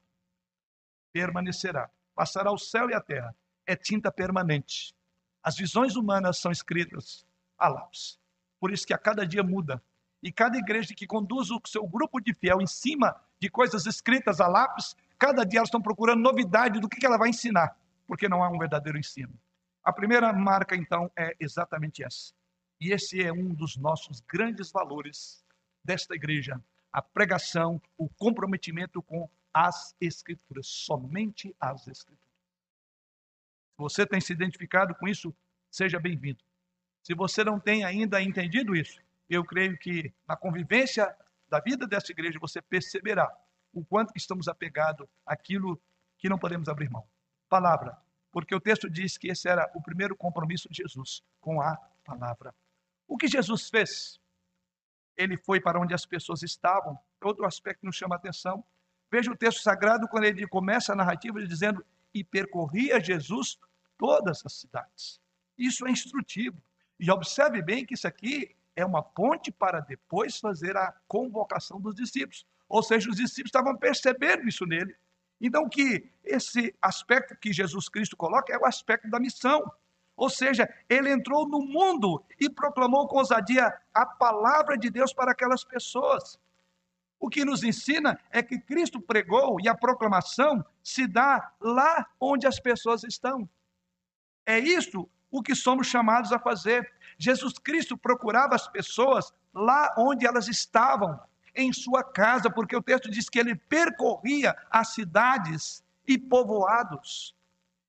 [1.13, 3.34] permanecerá, passará o céu e a terra,
[3.65, 4.93] é tinta permanente.
[5.41, 7.26] As visões humanas são escritas
[7.58, 8.19] a lápis.
[8.60, 9.82] Por isso que a cada dia muda.
[10.21, 14.41] E cada igreja que conduz o seu grupo de fiel em cima de coisas escritas
[14.41, 18.43] a lápis, Cada dia elas estão procurando novidade do que ela vai ensinar, porque não
[18.43, 19.34] há um verdadeiro ensino.
[19.82, 22.34] A primeira marca, então, é exatamente essa.
[22.78, 25.41] E esse é um dos nossos grandes valores
[25.82, 32.33] desta igreja: a pregação, o comprometimento com as Escrituras, somente as Escrituras.
[33.75, 35.35] Se você tem se identificado com isso,
[35.69, 36.43] seja bem-vindo.
[37.03, 41.15] Se você não tem ainda entendido isso, eu creio que na convivência
[41.49, 43.31] da vida dessa igreja você perceberá
[43.73, 45.81] o quanto estamos apegados àquilo
[46.17, 47.07] que não podemos abrir mão.
[47.49, 47.97] Palavra,
[48.31, 52.53] porque o texto diz que esse era o primeiro compromisso de Jesus com a palavra.
[53.07, 54.19] O que Jesus fez?
[55.15, 56.97] Ele foi para onde as pessoas estavam.
[57.21, 58.65] Outro aspecto nos chama a atenção.
[59.13, 63.60] Veja o texto sagrado quando ele começa a narrativa dizendo: E percorria Jesus
[63.95, 65.21] todas as cidades.
[65.56, 66.60] Isso é instrutivo.
[66.99, 71.93] E observe bem que isso aqui é uma ponte para depois fazer a convocação dos
[71.93, 72.43] discípulos.
[72.67, 74.95] Ou seja, os discípulos estavam percebendo isso nele.
[75.39, 79.71] Então, que esse aspecto que Jesus Cristo coloca é o aspecto da missão.
[80.17, 85.34] Ou seja, ele entrou no mundo e proclamou com ousadia a palavra de Deus para
[85.34, 86.39] aquelas pessoas.
[87.23, 92.45] O que nos ensina é que Cristo pregou e a proclamação se dá lá onde
[92.45, 93.47] as pessoas estão.
[94.45, 96.91] É isso o que somos chamados a fazer.
[97.17, 101.17] Jesus Cristo procurava as pessoas lá onde elas estavam,
[101.55, 107.33] em sua casa, porque o texto diz que ele percorria as cidades e povoados.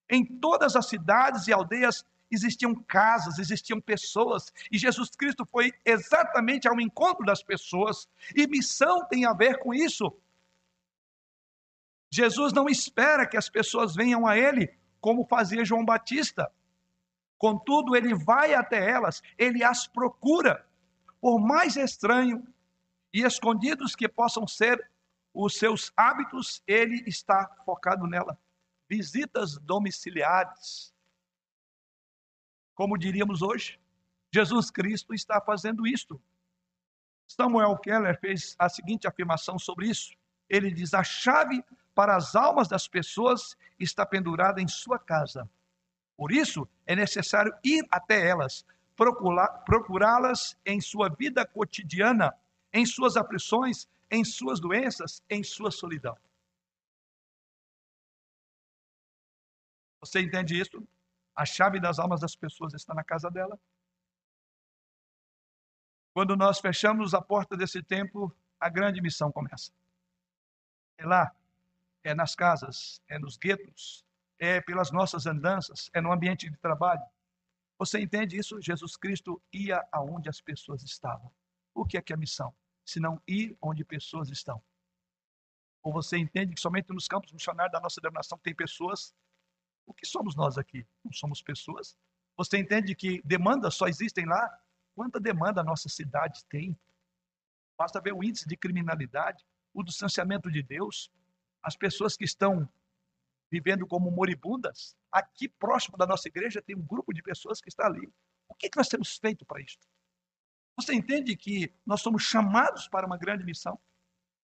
[0.08, 6.68] Em todas as cidades e aldeias existiam casas, existiam pessoas, e Jesus Cristo foi exatamente
[6.68, 10.12] ao encontro das pessoas, e missão tem a ver com isso.
[12.10, 16.50] Jesus não espera que as pessoas venham a ele, como fazia João Batista.
[17.36, 20.64] Contudo, ele vai até elas, ele as procura.
[21.20, 22.46] Por mais estranho
[23.12, 24.88] e escondidos que possam ser
[25.34, 28.38] os seus hábitos, ele está focado nela.
[28.88, 30.93] Visitas domiciliares.
[32.74, 33.78] Como diríamos hoje,
[34.32, 36.20] Jesus Cristo está fazendo isto.
[37.26, 40.12] Samuel Keller fez a seguinte afirmação sobre isso.
[40.48, 45.48] Ele diz: a chave para as almas das pessoas está pendurada em sua casa.
[46.16, 48.64] Por isso, é necessário ir até elas,
[48.96, 52.32] procurá-las em sua vida cotidiana,
[52.72, 56.16] em suas aflições, em suas doenças, em sua solidão.
[60.00, 60.86] Você entende isso?
[61.34, 63.58] A chave das almas das pessoas está na casa dela.
[66.12, 69.72] Quando nós fechamos a porta desse templo, a grande missão começa.
[70.96, 71.34] É lá,
[72.04, 74.04] é nas casas, é nos guetos,
[74.38, 77.02] é pelas nossas andanças, é no ambiente de trabalho.
[77.78, 78.60] Você entende isso?
[78.60, 81.32] Jesus Cristo ia aonde as pessoas estavam.
[81.74, 82.54] O que é que é a missão?
[82.84, 84.62] Se não ir onde pessoas estão.
[85.82, 89.12] Ou você entende que somente nos campos missionários da nossa denominação tem pessoas?
[89.86, 90.86] O que somos nós aqui?
[91.04, 91.96] Não somos pessoas?
[92.36, 94.58] Você entende que demandas só existem lá?
[94.94, 96.78] Quanta demanda a nossa cidade tem?
[97.76, 101.10] Basta ver o índice de criminalidade, o distanciamento de Deus,
[101.62, 102.68] as pessoas que estão
[103.50, 104.96] vivendo como moribundas.
[105.10, 108.12] Aqui próximo da nossa igreja tem um grupo de pessoas que está ali.
[108.48, 109.78] O que, que nós temos feito para isso?
[110.76, 113.78] Você entende que nós somos chamados para uma grande missão?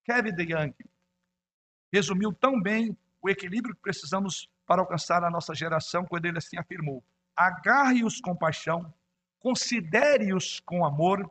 [0.05, 0.73] Kevin DeYoung
[1.91, 6.57] resumiu tão bem o equilíbrio que precisamos para alcançar a nossa geração quando ele assim
[6.57, 7.03] afirmou:
[7.35, 8.93] agarre-os com paixão,
[9.37, 11.29] considere-os com amor,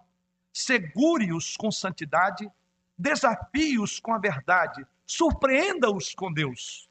[0.52, 2.52] segure-os com santidade,
[2.98, 6.86] desafie-os com a verdade, surpreenda-os com Deus.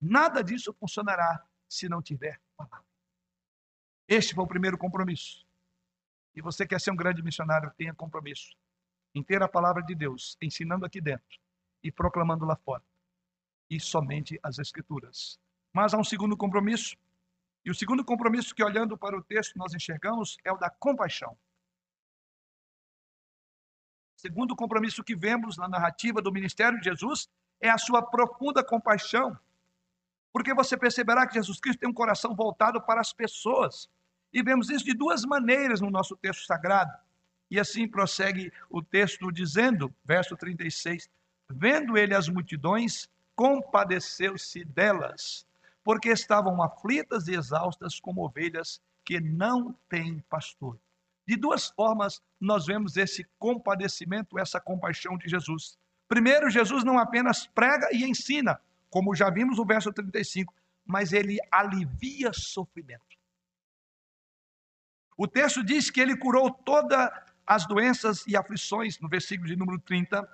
[0.00, 2.84] Nada disso funcionará se não tiver palavra.
[4.08, 5.46] Este foi o primeiro compromisso.
[6.34, 8.56] E você quer ser um grande missionário, tenha compromisso
[9.14, 11.38] em ter a palavra de Deus, ensinando aqui dentro
[11.80, 12.82] e proclamando lá fora.
[13.70, 15.38] E somente as Escrituras.
[15.72, 16.96] Mas há um segundo compromisso.
[17.64, 21.36] E o segundo compromisso que, olhando para o texto, nós enxergamos é o da compaixão
[24.20, 27.28] segundo compromisso que vemos na narrativa do ministério de Jesus,
[27.60, 29.36] é a sua profunda compaixão.
[30.32, 33.88] Porque você perceberá que Jesus Cristo tem um coração voltado para as pessoas.
[34.32, 36.92] E vemos isso de duas maneiras no nosso texto sagrado.
[37.50, 41.10] E assim prossegue o texto dizendo, verso 36,
[41.48, 45.44] vendo ele as multidões, compadeceu-se delas,
[45.82, 50.78] porque estavam aflitas e exaustas como ovelhas que não têm pastor.
[51.26, 55.78] De duas formas nós vemos esse compadecimento, essa compaixão de Jesus.
[56.08, 60.52] Primeiro, Jesus não apenas prega e ensina, como já vimos no verso 35,
[60.84, 63.16] mas ele alivia sofrimento.
[65.16, 67.10] O texto diz que ele curou todas
[67.46, 70.26] as doenças e aflições, no versículo de número 30.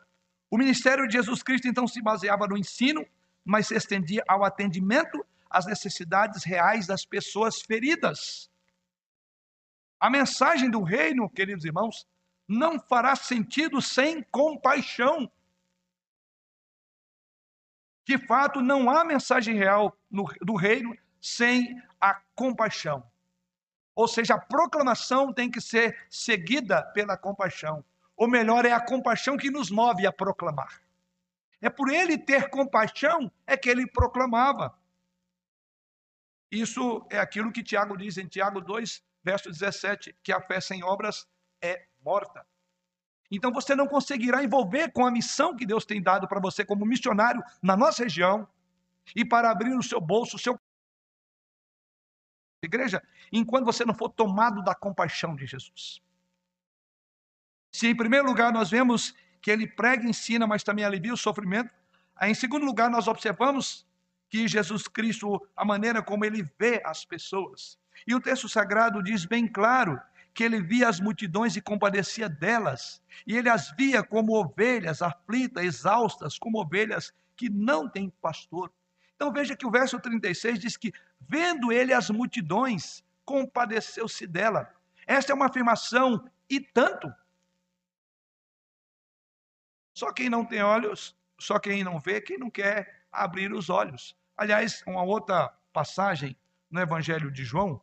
[0.51, 3.05] O ministério de Jesus Cristo então se baseava no ensino,
[3.45, 8.51] mas se estendia ao atendimento às necessidades reais das pessoas feridas.
[9.99, 12.07] A mensagem do reino, queridos irmãos,
[12.47, 15.31] não fará sentido sem compaixão.
[18.07, 23.05] De fato, não há mensagem real no, do reino sem a compaixão.
[23.95, 27.85] Ou seja, a proclamação tem que ser seguida pela compaixão.
[28.17, 30.81] Ou melhor, é a compaixão que nos move a proclamar.
[31.61, 34.73] É por ele ter compaixão é que ele proclamava.
[36.57, 40.83] Isso é aquilo que Tiago diz em Tiago 2, verso 17, que a fé sem
[40.83, 41.29] obras
[41.61, 42.47] é morta.
[43.31, 46.87] Então você não conseguirá envolver com a missão que Deus tem dado para você como
[46.87, 48.49] missionário na nossa região
[49.15, 50.59] e para abrir o seu bolso, o seu
[52.65, 56.01] igreja, enquanto você não for tomado da compaixão de Jesus.
[57.71, 61.19] Se em primeiro lugar nós vemos que ele prega e ensina, mas também alivia o
[61.19, 61.71] sofrimento,
[62.23, 63.86] em segundo lugar nós observamos
[64.29, 69.25] que Jesus Cristo, a maneira como ele vê as pessoas, e o texto sagrado diz
[69.25, 70.01] bem claro
[70.35, 75.65] que ele via as multidões e compadecia delas, e ele as via como ovelhas aflitas,
[75.65, 78.71] exaustas, como ovelhas que não têm pastor.
[79.15, 84.71] Então veja que o verso 36 diz que, vendo ele as multidões, compadeceu-se dela.
[85.07, 87.13] Esta é uma afirmação e tanto.
[89.95, 94.17] Só quem não tem olhos, só quem não vê, quem não quer abrir os olhos.
[94.37, 96.37] Aliás, uma outra passagem
[96.71, 97.81] no Evangelho de João,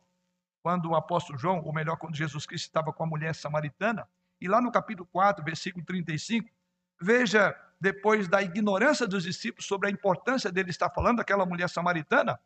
[0.62, 4.08] quando o apóstolo João, ou melhor, quando Jesus Cristo estava com a mulher samaritana,
[4.40, 6.48] e lá no capítulo 4, versículo 35,
[7.00, 12.38] veja, depois da ignorância dos discípulos sobre a importância dele estar falando daquela mulher samaritana,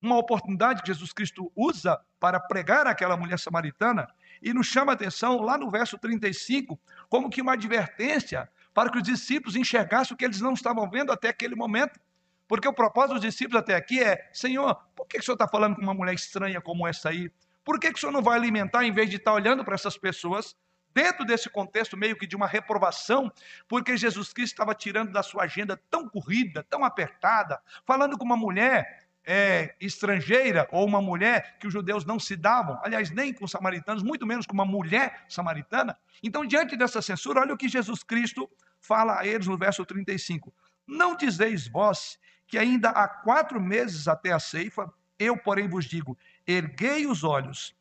[0.00, 4.08] uma oportunidade que Jesus Cristo usa para pregar aquela mulher samaritana,
[4.40, 8.98] e nos chama a atenção lá no verso 35, como que uma advertência para que
[8.98, 11.98] os discípulos enxergassem o que eles não estavam vendo até aquele momento.
[12.48, 15.76] Porque o propósito dos discípulos até aqui é: Senhor, por que o Senhor está falando
[15.76, 17.30] com uma mulher estranha como essa aí?
[17.68, 19.98] Por que, que o senhor não vai alimentar, em vez de estar olhando para essas
[19.98, 20.56] pessoas,
[20.94, 23.30] dentro desse contexto meio que de uma reprovação,
[23.68, 28.38] porque Jesus Cristo estava tirando da sua agenda tão corrida, tão apertada, falando com uma
[28.38, 33.44] mulher é, estrangeira ou uma mulher que os judeus não se davam, aliás, nem com
[33.44, 35.94] os samaritanos, muito menos com uma mulher samaritana.
[36.22, 40.54] Então, diante dessa censura, olha o que Jesus Cristo fala a eles no verso 35.
[40.86, 46.18] Não dizeis vós que ainda há quatro meses até a ceifa, eu, porém, vos digo:
[46.46, 47.76] erguei os olhos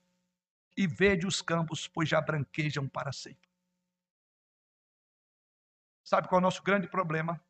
[0.75, 3.47] e vede os campos, pois já branquejam para sempre.
[6.03, 7.41] Sabe qual é o nosso grande problema?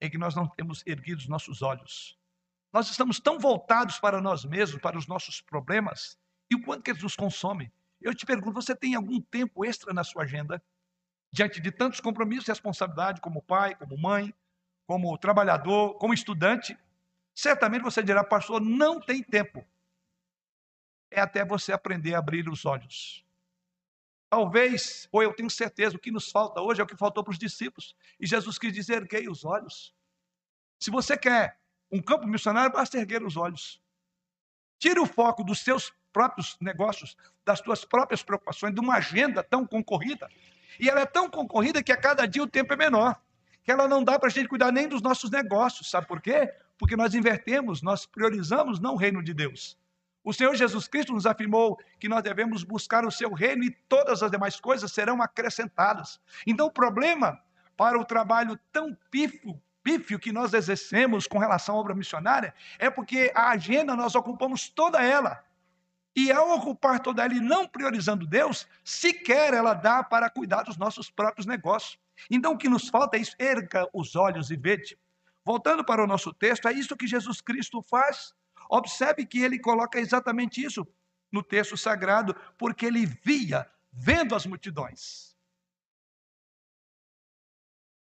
[0.00, 2.16] É que nós não temos erguido os nossos olhos.
[2.72, 6.18] Nós estamos tão voltados para nós mesmos, para os nossos problemas,
[6.50, 7.72] e o quanto que eles nos consomem.
[8.00, 10.62] Eu te pergunto, você tem algum tempo extra na sua agenda?
[11.32, 14.32] Diante de tantos compromissos e responsabilidade, como pai, como mãe,
[14.88, 16.76] como trabalhador, como estudante,
[17.34, 19.64] certamente você dirá, pastor, não tem tempo
[21.10, 23.24] é até você aprender a abrir os olhos.
[24.30, 27.30] Talvez, ou eu tenho certeza, o que nos falta hoje é o que faltou para
[27.30, 27.96] os discípulos.
[28.20, 29.94] E Jesus quis dizer: erguei os olhos.
[30.78, 31.58] Se você quer
[31.90, 33.80] um campo missionário, basta erguer os olhos.
[34.78, 39.66] Tire o foco dos seus próprios negócios, das suas próprias preocupações, de uma agenda tão
[39.66, 40.28] concorrida.
[40.78, 43.20] E ela é tão concorrida que a cada dia o tempo é menor.
[43.68, 45.90] Que ela não dá para a gente cuidar nem dos nossos negócios.
[45.90, 46.54] Sabe por quê?
[46.78, 49.76] Porque nós invertemos, nós priorizamos não o reino de Deus,
[50.24, 54.22] o Senhor Jesus Cristo nos afirmou que nós devemos buscar o seu reino e todas
[54.22, 56.18] as demais coisas serão acrescentadas.
[56.46, 57.38] Então, o problema
[57.76, 62.88] para o trabalho tão pífio, pífio que nós exercemos com relação à obra missionária é
[62.88, 65.44] porque a agenda nós ocupamos toda ela.
[66.16, 70.78] E ao ocupar toda ela e não priorizando Deus, sequer ela dá para cuidar dos
[70.78, 71.98] nossos próprios negócios.
[72.30, 74.98] Então, o que nos falta é isso: erga os olhos e vede.
[75.44, 78.34] Voltando para o nosso texto, é isso que Jesus Cristo faz.
[78.68, 80.86] Observe que ele coloca exatamente isso
[81.32, 85.36] no texto sagrado, porque ele via, vendo as multidões.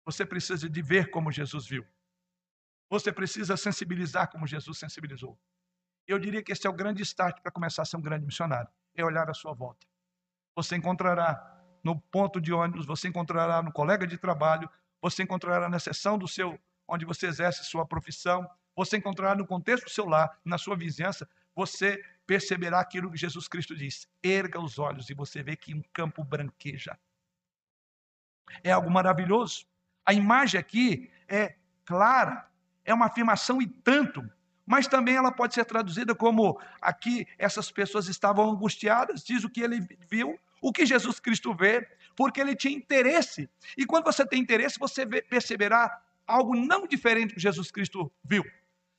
[0.05, 1.85] Você precisa de ver como Jesus viu.
[2.89, 5.37] Você precisa sensibilizar como Jesus sensibilizou.
[6.07, 8.71] Eu diria que esse é o grande start para começar a ser um grande missionário.
[8.95, 9.85] É olhar à sua volta.
[10.55, 11.56] Você encontrará
[11.87, 14.69] no ponto de ônibus, você encontrará no colega de trabalho,
[15.01, 18.45] você encontrará na sessão do seu onde você exerce sua profissão,
[18.75, 23.47] você encontrará no contexto do seu lar, na sua vizinhança, você perceberá aquilo que Jesus
[23.47, 26.99] Cristo diz: erga os olhos e você vê que um campo branqueja.
[28.61, 29.65] É algo maravilhoso.
[30.05, 32.49] A imagem aqui é clara,
[32.83, 34.29] é uma afirmação e tanto,
[34.65, 39.61] mas também ela pode ser traduzida como aqui essas pessoas estavam angustiadas, diz o que
[39.61, 43.49] ele viu, o que Jesus Cristo vê, porque ele tinha interesse.
[43.77, 48.43] E quando você tem interesse, você perceberá algo não diferente que Jesus Cristo viu.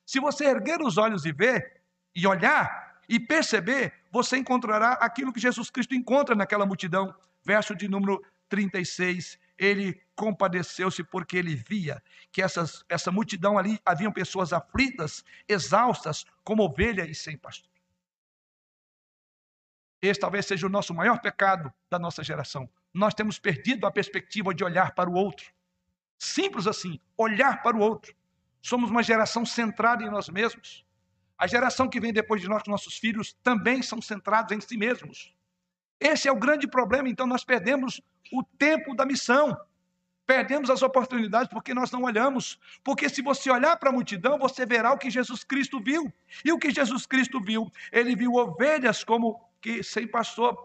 [0.07, 1.83] Se você erguer os olhos e ver,
[2.15, 7.15] e olhar, e perceber, você encontrará aquilo que Jesus Cristo encontra naquela multidão.
[7.45, 9.39] Verso de número 36.
[9.59, 16.63] Ele compadeceu-se porque ele via que essas, essa multidão ali haviam pessoas aflitas, exaustas, como
[16.63, 17.71] ovelha e sem pastor.
[20.01, 22.69] Esse talvez seja o nosso maior pecado da nossa geração.
[22.95, 25.53] Nós temos perdido a perspectiva de olhar para o outro.
[26.19, 28.15] Simples assim, olhar para o outro.
[28.63, 30.85] Somos uma geração centrada em nós mesmos.
[31.37, 35.33] A geração que vem depois de nós, nossos filhos, também são centrados em si mesmos.
[36.01, 37.09] Esse é o grande problema.
[37.09, 38.01] Então, nós perdemos
[38.33, 39.57] o tempo da missão.
[40.27, 42.59] Perdemos as oportunidades porque nós não olhamos.
[42.85, 46.13] Porque se você olhar para a multidão, você verá o que Jesus Cristo viu.
[46.45, 47.73] E o que Jesus Cristo viu?
[47.91, 50.57] Ele viu ovelhas como que sem pastor.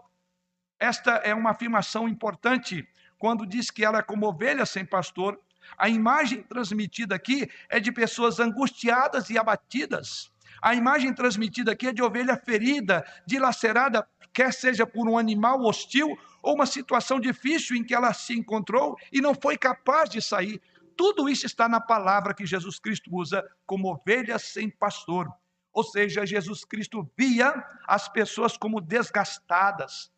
[0.80, 2.88] Esta é uma afirmação importante
[3.18, 5.38] quando diz que ela é como ovelha sem pastor.
[5.76, 10.32] A imagem transmitida aqui é de pessoas angustiadas e abatidas.
[10.62, 16.18] A imagem transmitida aqui é de ovelha ferida, dilacerada, quer seja por um animal hostil
[16.42, 20.62] ou uma situação difícil em que ela se encontrou e não foi capaz de sair.
[20.96, 25.28] Tudo isso está na palavra que Jesus Cristo usa como ovelha sem pastor.
[25.74, 27.52] Ou seja, Jesus Cristo via
[27.84, 30.10] as pessoas como desgastadas,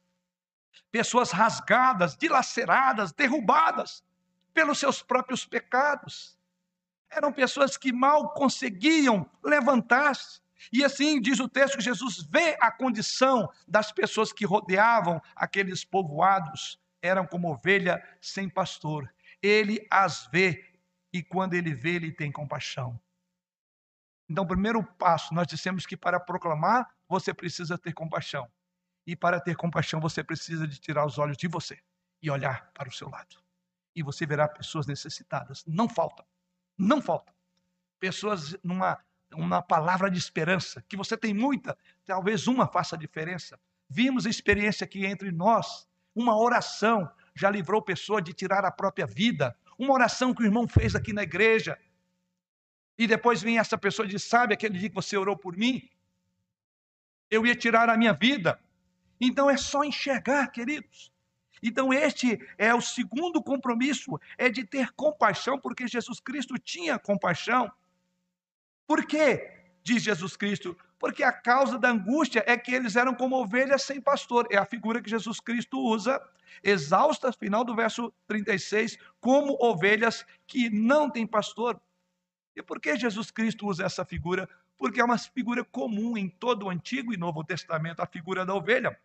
[0.93, 4.05] pessoas rasgadas, dilaceradas, derrubadas
[4.53, 6.39] pelos seus próprios pecados.
[7.11, 10.43] Eram pessoas que mal conseguiam levantar-se.
[10.71, 15.85] E assim diz o texto que Jesus vê a condição das pessoas que rodeavam aqueles
[15.85, 19.11] povoados, eram como ovelha sem pastor.
[19.43, 20.65] Ele as vê
[21.13, 23.01] e quando ele vê, ele tem compaixão.
[24.29, 28.51] Então, o primeiro passo, nós dissemos que para proclamar, você precisa ter compaixão.
[29.07, 31.79] E para ter compaixão, você precisa de tirar os olhos de você
[32.21, 33.47] e olhar para o seu lado
[33.97, 35.65] e você verá pessoas necessitadas.
[35.67, 36.25] Não faltam.
[36.77, 37.35] Não faltam.
[37.99, 38.99] Pessoas numa
[39.35, 43.59] uma palavra de esperança, que você tem muita, talvez uma faça diferença.
[43.89, 49.05] Vimos a experiência aqui entre nós, uma oração já livrou pessoa de tirar a própria
[49.05, 49.55] vida.
[49.77, 51.77] Uma oração que o irmão fez aqui na igreja.
[52.99, 55.89] E depois vem essa pessoa e diz: Sabe aquele dia que você orou por mim?
[57.31, 58.59] Eu ia tirar a minha vida.
[59.21, 61.11] Então é só enxergar, queridos.
[61.63, 67.71] Então, este é o segundo compromisso, é de ter compaixão, porque Jesus Cristo tinha compaixão.
[68.87, 69.53] Por quê?
[69.83, 74.01] Diz Jesus Cristo, porque a causa da angústia é que eles eram como ovelhas sem
[74.01, 74.47] pastor.
[74.51, 76.21] É a figura que Jesus Cristo usa,
[76.63, 81.81] exausta, final do verso 36, como ovelhas que não têm pastor.
[82.57, 84.49] E por que Jesus Cristo usa essa figura?
[84.79, 88.55] Porque é uma figura comum em todo o Antigo e Novo Testamento, a figura da
[88.55, 88.99] ovelha.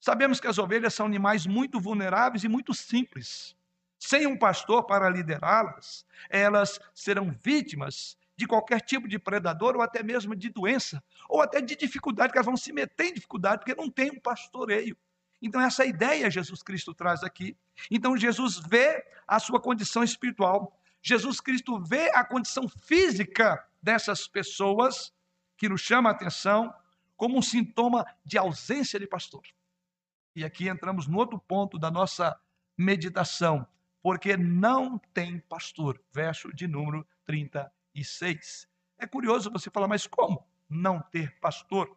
[0.00, 3.56] Sabemos que as ovelhas são animais muito vulneráveis e muito simples.
[4.00, 10.02] Sem um pastor para liderá-las, elas serão vítimas de qualquer tipo de predador ou até
[10.02, 13.80] mesmo de doença, ou até de dificuldade, que elas vão se meter em dificuldade porque
[13.80, 14.96] não tem um pastoreio.
[15.40, 17.56] Então, essa ideia Jesus Cristo traz aqui.
[17.88, 25.12] Então, Jesus vê a sua condição espiritual, Jesus Cristo vê a condição física dessas pessoas,
[25.56, 26.72] que nos chama a atenção,
[27.16, 29.42] como um sintoma de ausência de pastor.
[30.34, 32.38] E aqui entramos no outro ponto da nossa
[32.78, 33.66] meditação,
[34.00, 36.00] porque não tem pastor.
[36.12, 38.68] Verso de número 36.
[38.96, 41.96] É curioso você falar, mas como não ter pastor?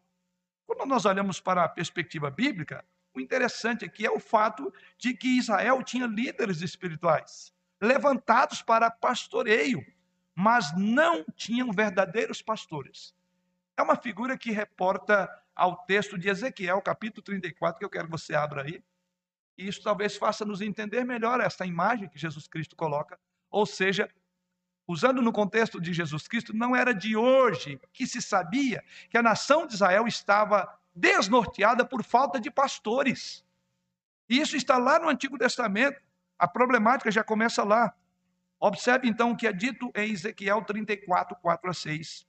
[0.65, 2.83] Quando nós olhamos para a perspectiva bíblica,
[3.13, 9.85] o interessante aqui é o fato de que Israel tinha líderes espirituais levantados para pastoreio,
[10.33, 13.13] mas não tinham verdadeiros pastores.
[13.77, 18.11] É uma figura que reporta ao texto de Ezequiel, capítulo 34, que eu quero que
[18.11, 18.83] você abra aí.
[19.57, 23.17] E isso talvez faça nos entender melhor essa imagem que Jesus Cristo coloca.
[23.49, 24.09] Ou seja,
[24.85, 29.23] usando no contexto de Jesus Cristo, não era de hoje que se sabia que a
[29.23, 33.43] nação de Israel estava desnorteada por falta de pastores.
[34.29, 36.01] E isso está lá no Antigo Testamento.
[36.37, 37.93] A problemática já começa lá.
[38.59, 42.27] Observe então o que é dito em Ezequiel 34, 4 a 6.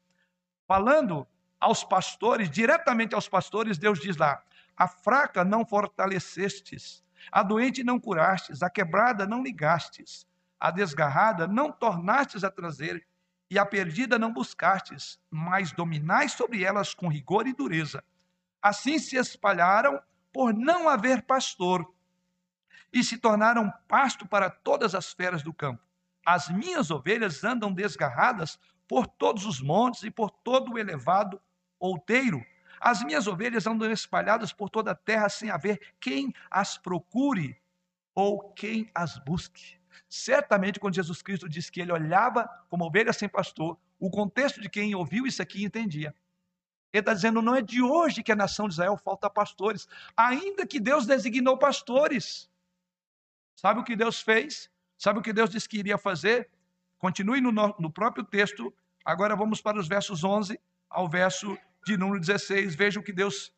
[0.67, 1.27] Falando
[1.61, 4.43] aos pastores, diretamente aos pastores, Deus diz lá:
[4.77, 7.03] a fraca não fortalecestes,
[7.33, 10.27] a doente não curastes, a quebrada não ligastes,
[10.61, 13.07] a desgarrada não tornastes a trazer,
[13.49, 18.03] e a perdida não buscastes, mas dominais sobre elas com rigor e dureza.
[18.61, 20.01] Assim se espalharam
[20.33, 21.89] por não haver pastor,
[22.93, 25.83] e se tornaram pasto para todas as feras do campo.
[26.25, 28.59] As minhas ovelhas andam desgarradas
[28.89, 31.41] por todos os montes e por todo o elevado
[31.79, 32.45] outeiro.
[32.81, 37.61] As minhas ovelhas andam espalhadas por toda a terra sem haver quem as procure
[38.15, 39.77] ou quem as busque.
[40.09, 44.69] Certamente, quando Jesus Cristo disse que ele olhava como ovelha sem pastor, o contexto de
[44.69, 46.15] quem ouviu isso aqui entendia.
[46.93, 50.67] Ele está dizendo: não é de hoje que a nação de Israel falta pastores, ainda
[50.67, 52.49] que Deus designou pastores.
[53.57, 54.71] Sabe o que Deus fez?
[54.99, 56.49] Sabe o que Deus disse que iria fazer?
[56.99, 58.73] Continue no, no próprio texto.
[59.05, 63.53] Agora vamos para os versos 11 ao verso de número 16, veja o que Deus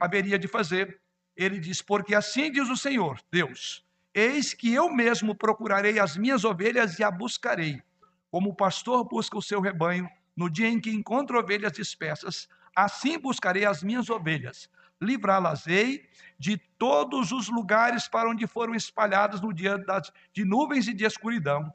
[0.00, 1.00] haveria de fazer.
[1.36, 3.84] Ele diz: Porque assim diz o Senhor, Deus:
[4.14, 7.82] Eis que eu mesmo procurarei as minhas ovelhas e a buscarei,
[8.30, 13.18] como o pastor busca o seu rebanho no dia em que encontra ovelhas dispersas, assim
[13.18, 14.70] buscarei as minhas ovelhas.
[15.02, 20.94] Livrá-las-ei de todos os lugares para onde foram espalhadas no dia das, de nuvens e
[20.94, 21.70] de escuridão,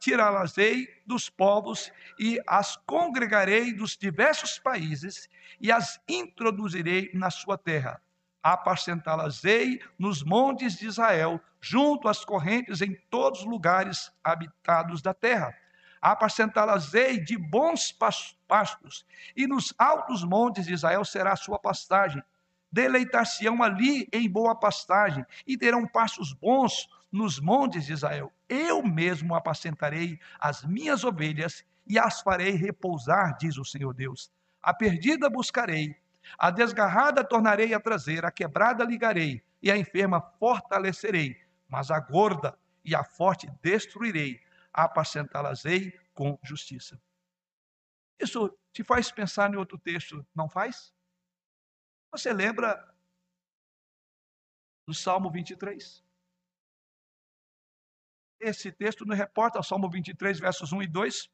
[0.00, 5.28] tirá-las-ei dos povos e as congregarei dos diversos países
[5.60, 8.00] e as introduzirei na sua terra.
[8.42, 15.56] Apacentá-las-ei nos montes de Israel, junto às correntes em todos os lugares habitados da terra.
[16.06, 19.04] Apacentá-las-ei de bons pastos,
[19.36, 22.22] e nos altos montes de Israel será a sua pastagem.
[22.70, 28.32] Deleitar-se-ão ali em boa pastagem, e terão pastos bons nos montes de Israel.
[28.48, 34.30] Eu mesmo apacentarei as minhas ovelhas e as farei repousar, diz o Senhor Deus.
[34.62, 35.96] A perdida buscarei,
[36.38, 41.36] a desgarrada tornarei a trazer, a quebrada ligarei e a enferma fortalecerei,
[41.68, 44.45] mas a gorda e a forte destruirei,
[44.76, 47.00] apacentá-las-ei com justiça.
[48.20, 50.94] Isso te faz pensar em outro texto, não faz?
[52.12, 52.94] Você lembra
[54.86, 56.04] do Salmo 23?
[58.38, 61.30] Esse texto nos reporta ao Salmo 23, versos 1 e 2,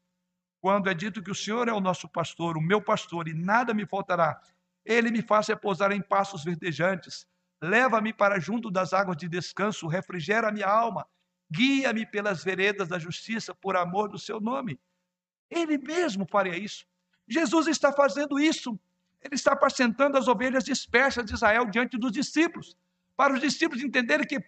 [0.61, 3.73] quando é dito que o Senhor é o nosso pastor, o meu pastor, e nada
[3.73, 4.41] me faltará.
[4.85, 7.27] Ele me faz repousar em passos verdejantes,
[7.61, 11.07] leva-me para junto das águas de descanso, refrigera a minha alma,
[11.53, 14.79] guia-me pelas veredas da justiça por amor do seu nome.
[15.49, 16.85] Ele mesmo faria isso.
[17.27, 18.79] Jesus está fazendo isso.
[19.21, 22.75] Ele está apacentando as ovelhas dispersas de Israel diante dos discípulos.
[23.15, 24.43] para os discípulos entenderem que o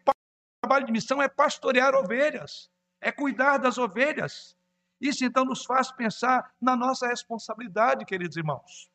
[0.60, 2.68] trabalho de missão é pastorear ovelhas,
[3.00, 4.58] é cuidar das ovelhas.
[5.00, 8.90] Isso então nos faz pensar na nossa responsabilidade, queridos irmãos.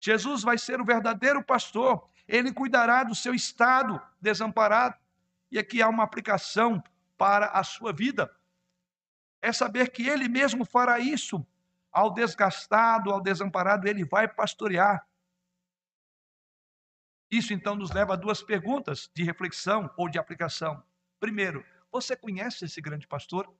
[0.00, 4.96] Jesus vai ser o verdadeiro pastor, ele cuidará do seu estado desamparado.
[5.52, 6.82] E aqui há uma aplicação
[7.16, 8.34] para a sua vida.
[9.40, 11.46] É saber que ele mesmo fará isso.
[11.92, 15.06] Ao desgastado, ao desamparado, ele vai pastorear.
[17.30, 20.82] Isso então nos leva a duas perguntas de reflexão ou de aplicação.
[21.18, 23.52] Primeiro, você conhece esse grande pastor?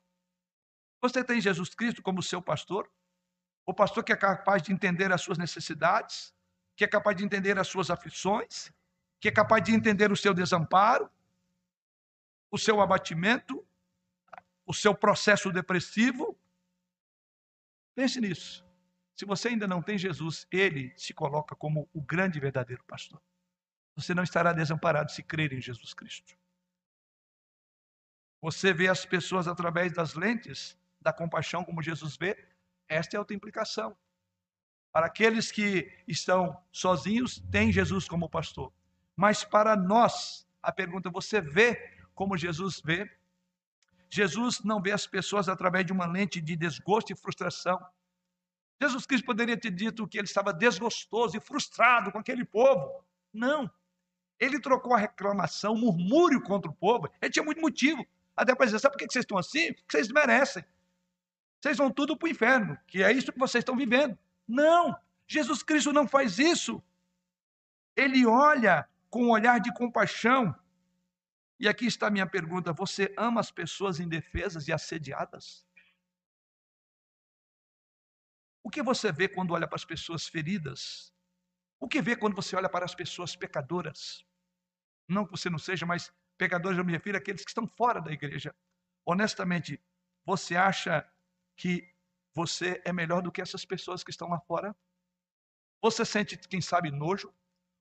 [1.00, 2.90] Você tem Jesus Cristo como seu pastor?
[3.64, 6.34] O pastor que é capaz de entender as suas necessidades,
[6.76, 8.70] que é capaz de entender as suas aflições,
[9.20, 11.11] que é capaz de entender o seu desamparo,
[12.57, 13.64] o seu abatimento,
[14.64, 16.38] o seu processo depressivo.
[17.94, 18.64] Pense nisso.
[19.14, 23.22] Se você ainda não tem Jesus, ele se coloca como o grande e verdadeiro pastor.
[23.94, 26.34] Você não estará desamparado se crer em Jesus Cristo.
[28.40, 32.48] Você vê as pessoas através das lentes da compaixão, como Jesus vê,
[32.88, 33.96] esta é outra implicação.
[34.92, 38.72] Para aqueles que estão sozinhos, tem Jesus como pastor.
[39.14, 43.09] Mas para nós, a pergunta: você vê como Jesus vê?
[44.09, 47.79] Jesus não vê as pessoas através de uma lente de desgosto e frustração.
[48.81, 53.05] Jesus Cristo poderia ter dito que ele estava desgostoso e frustrado com aquele povo.
[53.33, 53.71] Não.
[54.41, 57.09] Ele trocou a reclamação, o murmúrio contra o povo.
[57.21, 58.05] Ele tinha muito motivo.
[58.35, 59.75] Até para dizer, sabe por que vocês estão assim?
[59.75, 60.64] Porque vocês merecem.
[61.61, 64.17] Vocês vão tudo para o inferno, que é isso que vocês estão vivendo.
[64.49, 64.97] Não,
[65.27, 66.83] Jesus Cristo não faz isso.
[67.95, 70.55] Ele olha com um olhar de compaixão.
[71.59, 75.66] E aqui está a minha pergunta: você ama as pessoas indefesas e assediadas?
[78.62, 81.12] O que você vê quando olha para as pessoas feridas?
[81.78, 84.24] O que vê quando você olha para as pessoas pecadoras?
[85.09, 88.11] Não que você não seja, mas pecadores eu me refiro àqueles que estão fora da
[88.11, 88.54] igreja.
[89.04, 89.80] Honestamente,
[90.24, 91.09] você acha
[91.57, 91.88] que
[92.34, 94.74] você é melhor do que essas pessoas que estão lá fora?
[95.80, 97.32] Você sente, quem sabe, nojo?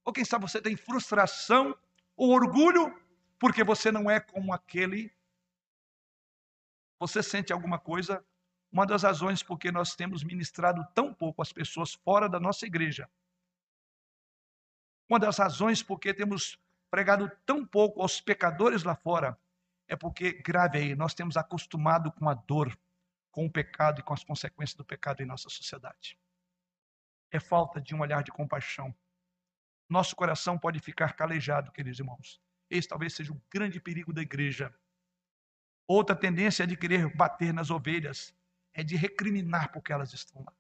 [0.04, 1.76] Ou quem sabe você tem frustração
[2.16, 2.94] ou orgulho
[3.46, 5.16] porque você não é como aquele?
[7.00, 8.26] Você sente alguma coisa?
[8.72, 13.08] Uma das razões porque nós temos ministrado tão pouco às pessoas fora da nossa igreja.
[15.08, 19.40] Uma das razões porque temos pregado tão pouco aos pecadores lá fora
[19.88, 22.76] é porque, grave aí, nós temos acostumado com a dor,
[23.30, 26.20] com o pecado e com as consequências do pecado em nossa sociedade.
[27.30, 28.92] É falta de um olhar de compaixão.
[29.88, 32.44] Nosso coração pode ficar calejado, queridos irmãos.
[32.70, 34.74] Esse talvez seja o grande perigo da igreja.
[35.88, 38.34] Outra tendência é de querer bater nas ovelhas,
[38.74, 40.54] é de recriminar porque elas estão lá.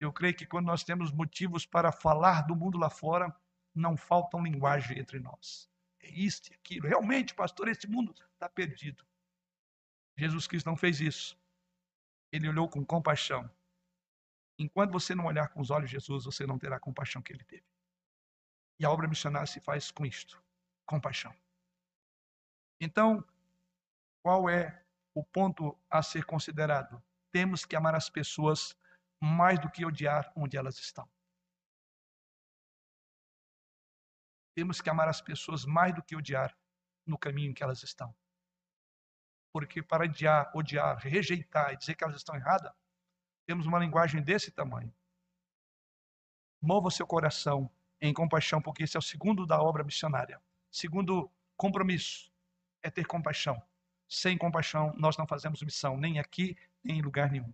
[0.00, 3.34] Eu creio que quando nós temos motivos para falar do mundo lá fora,
[3.74, 5.70] não faltam linguagem entre nós.
[6.00, 6.88] É isto e aquilo.
[6.88, 9.04] Realmente, pastor, esse mundo está perdido.
[10.16, 11.38] Jesus Cristo não fez isso.
[12.32, 13.48] Ele olhou com compaixão.
[14.58, 17.32] Enquanto você não olhar com os olhos de Jesus, você não terá a compaixão que
[17.32, 17.64] ele teve.
[18.78, 20.42] E a obra missionária se faz com isto:
[20.90, 21.32] compaixão.
[22.80, 23.24] Então,
[24.24, 24.84] qual é
[25.14, 27.00] o ponto a ser considerado?
[27.30, 28.76] Temos que amar as pessoas
[29.20, 31.08] mais do que odiar onde elas estão.
[34.56, 36.58] Temos que amar as pessoas mais do que odiar
[37.06, 38.12] no caminho em que elas estão.
[39.52, 42.72] Porque para odiar, odiar, rejeitar e dizer que elas estão erradas,
[43.46, 44.92] temos uma linguagem desse tamanho.
[46.60, 47.70] Mova seu coração
[48.00, 50.42] em compaixão, porque esse é o segundo da obra missionária.
[50.70, 52.30] Segundo compromisso
[52.82, 53.60] é ter compaixão.
[54.08, 57.52] Sem compaixão, nós não fazemos missão, nem aqui, nem em lugar nenhum.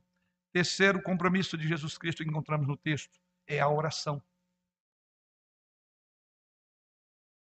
[0.52, 4.22] Terceiro compromisso de Jesus Cristo que encontramos no texto é a oração.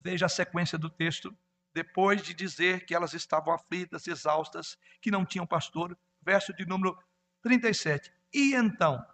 [0.00, 1.36] Veja a sequência do texto.
[1.74, 6.98] Depois de dizer que elas estavam aflitas, exaustas, que não tinham pastor, verso de número
[7.42, 8.12] 37.
[8.32, 9.04] E então,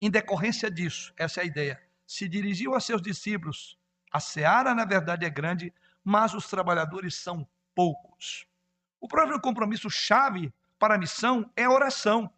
[0.00, 3.78] em decorrência disso, essa é a ideia, se dirigiu a seus discípulos.
[4.10, 5.72] A seara, na verdade, é grande,
[6.04, 8.46] mas os trabalhadores são poucos.
[9.00, 12.30] O próprio compromisso chave para a missão é a oração.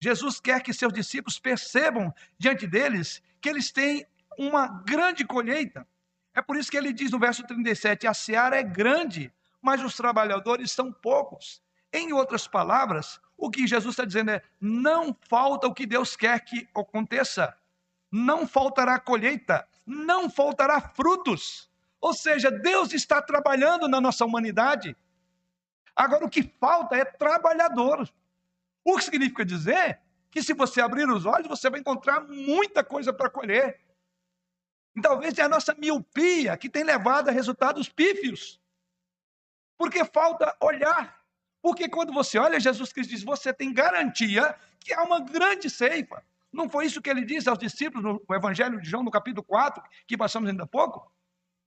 [0.00, 4.06] Jesus quer que seus discípulos percebam diante deles que eles têm
[4.38, 5.86] uma grande colheita.
[6.34, 9.96] É por isso que ele diz no verso 37: a seara é grande, mas os
[9.96, 11.62] trabalhadores são poucos.
[11.92, 16.40] Em outras palavras, o que Jesus está dizendo é: não falta o que Deus quer
[16.40, 17.56] que aconteça,
[18.12, 21.70] não faltará colheita, não faltará frutos.
[22.00, 24.96] Ou seja, Deus está trabalhando na nossa humanidade.
[25.94, 28.08] Agora, o que falta é trabalhador.
[28.84, 33.12] O que significa dizer que se você abrir os olhos, você vai encontrar muita coisa
[33.12, 33.80] para colher.
[35.00, 38.60] Talvez é a nossa miopia que tem levado a resultados pífios.
[39.78, 41.18] Porque falta olhar.
[41.62, 46.22] Porque quando você olha, Jesus Cristo diz: você tem garantia que há uma grande ceifa.
[46.56, 49.82] Não foi isso que ele disse aos discípulos no Evangelho de João, no capítulo 4,
[50.06, 51.12] que passamos ainda há pouco?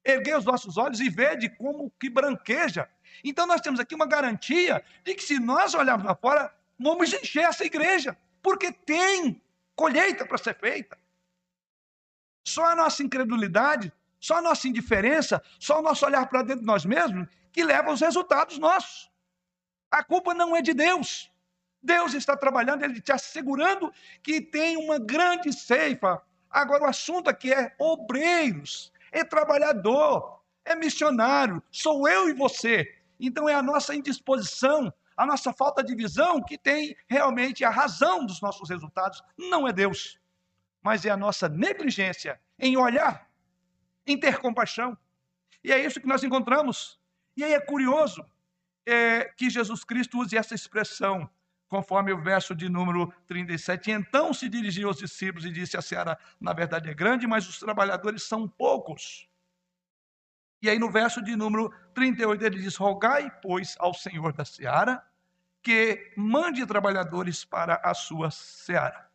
[0.04, 2.90] Erguei os vossos olhos e vede como que branqueja.
[3.24, 7.44] Então nós temos aqui uma garantia de que se nós olharmos lá fora, vamos encher
[7.44, 9.40] essa igreja, porque tem
[9.76, 10.98] colheita para ser feita.
[12.44, 16.66] Só a nossa incredulidade, só a nossa indiferença, só o nosso olhar para dentro de
[16.66, 19.08] nós mesmos que leva aos resultados nossos.
[19.92, 21.32] A culpa não é de Deus.
[21.82, 26.22] Deus está trabalhando, Ele te assegurando que tem uma grande ceifa.
[26.50, 32.96] Agora, o assunto aqui é obreiros, é trabalhador, é missionário, sou eu e você.
[33.20, 38.26] Então, é a nossa indisposição, a nossa falta de visão que tem realmente a razão
[38.26, 39.22] dos nossos resultados.
[39.38, 40.20] Não é Deus,
[40.82, 43.30] mas é a nossa negligência em olhar,
[44.06, 44.98] em ter compaixão.
[45.64, 47.00] E é isso que nós encontramos.
[47.36, 48.26] E aí é curioso
[48.86, 51.30] é, que Jesus Cristo use essa expressão
[51.70, 53.92] conforme o verso de número 37.
[53.92, 57.60] Então se dirigiu aos discípulos e disse: A seara, na verdade, é grande, mas os
[57.60, 59.30] trabalhadores são poucos.
[60.62, 65.02] E aí, no verso de número 38, ele diz: Rogai, pois, ao Senhor da seara
[65.62, 69.08] que mande trabalhadores para a sua seara.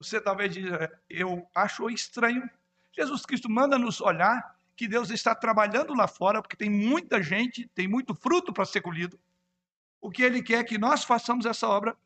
[0.00, 2.48] Você talvez diga: Eu acho estranho.
[2.92, 7.68] Jesus Cristo manda nos olhar que Deus está trabalhando lá fora, porque tem muita gente,
[7.68, 9.18] tem muito fruto para ser colhido
[10.04, 11.96] o que ele quer que nós façamos essa obra,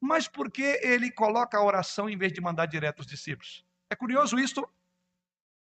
[0.00, 3.62] mas por que ele coloca a oração em vez de mandar direto os discípulos?
[3.90, 4.66] É curioso isto.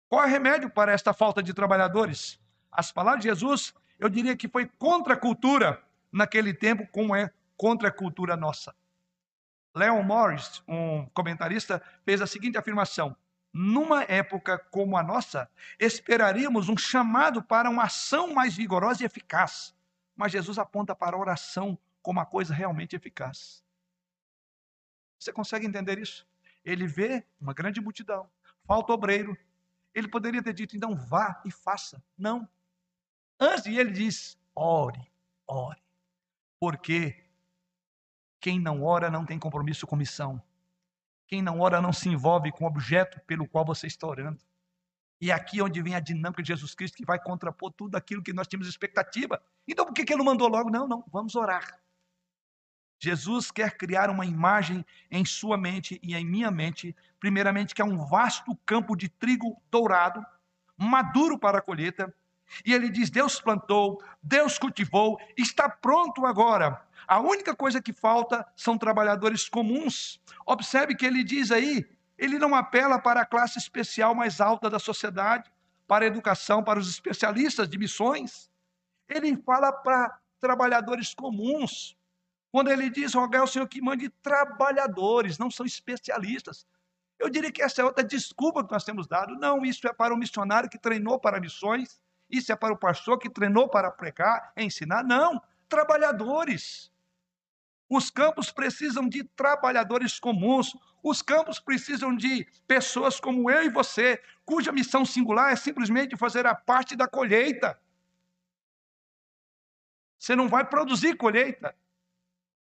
[0.08, 2.40] Qual é o remédio para esta falta de trabalhadores?
[2.72, 7.30] As palavras de Jesus, eu diria que foi contra a cultura naquele tempo, como é
[7.58, 8.74] contra a cultura nossa.
[9.76, 13.14] Leon Morris, um comentarista, fez a seguinte afirmação:
[13.52, 19.75] numa época como a nossa, esperaríamos um chamado para uma ação mais vigorosa e eficaz.
[20.16, 23.64] Mas Jesus aponta para a oração como a coisa realmente eficaz.
[25.20, 26.28] Você consegue entender isso?
[26.64, 28.30] Ele vê uma grande multidão,
[28.64, 29.38] falta obreiro.
[29.94, 32.04] Ele poderia ter dito, então vá e faça.
[32.18, 32.48] Não.
[33.40, 35.12] Antes ele diz, ore,
[35.48, 35.82] ore.
[36.60, 37.26] Porque
[38.40, 40.42] quem não ora não tem compromisso com missão.
[41.28, 44.40] Quem não ora não se envolve com o objeto pelo qual você está orando.
[45.26, 48.22] E é aqui onde vem a dinâmica de Jesus Cristo, que vai contrapor tudo aquilo
[48.22, 49.42] que nós tínhamos expectativa.
[49.68, 50.70] Então, por que, que ele não mandou logo?
[50.70, 51.80] Não, não, vamos orar.
[53.00, 57.86] Jesus quer criar uma imagem em sua mente e em minha mente, primeiramente, que é
[57.86, 60.24] um vasto campo de trigo dourado,
[60.78, 62.14] maduro para a colheita.
[62.64, 66.86] E ele diz: Deus plantou, Deus cultivou, está pronto agora.
[67.08, 70.22] A única coisa que falta são trabalhadores comuns.
[70.46, 71.84] Observe que ele diz aí
[72.18, 75.52] ele não apela para a classe especial mais alta da sociedade,
[75.88, 78.50] para a educação, para os especialistas de missões.
[79.08, 81.96] Ele fala para trabalhadores comuns.
[82.52, 86.66] Quando ele diz, rogai ao Senhor que mande trabalhadores, não são especialistas.
[87.20, 89.36] Eu diria que essa é outra desculpa que nós temos dado.
[89.36, 92.00] Não, isso é para o missionário que treinou para missões,
[92.30, 95.04] isso é para o pastor que treinou para pregar, ensinar.
[95.04, 96.92] Não, trabalhadores.
[97.90, 100.76] Os campos precisam de trabalhadores comuns.
[101.04, 106.48] Os campos precisam de pessoas como eu e você, cuja missão singular é simplesmente fazer
[106.48, 107.80] a parte da colheita.
[110.18, 111.76] Você não vai produzir colheita.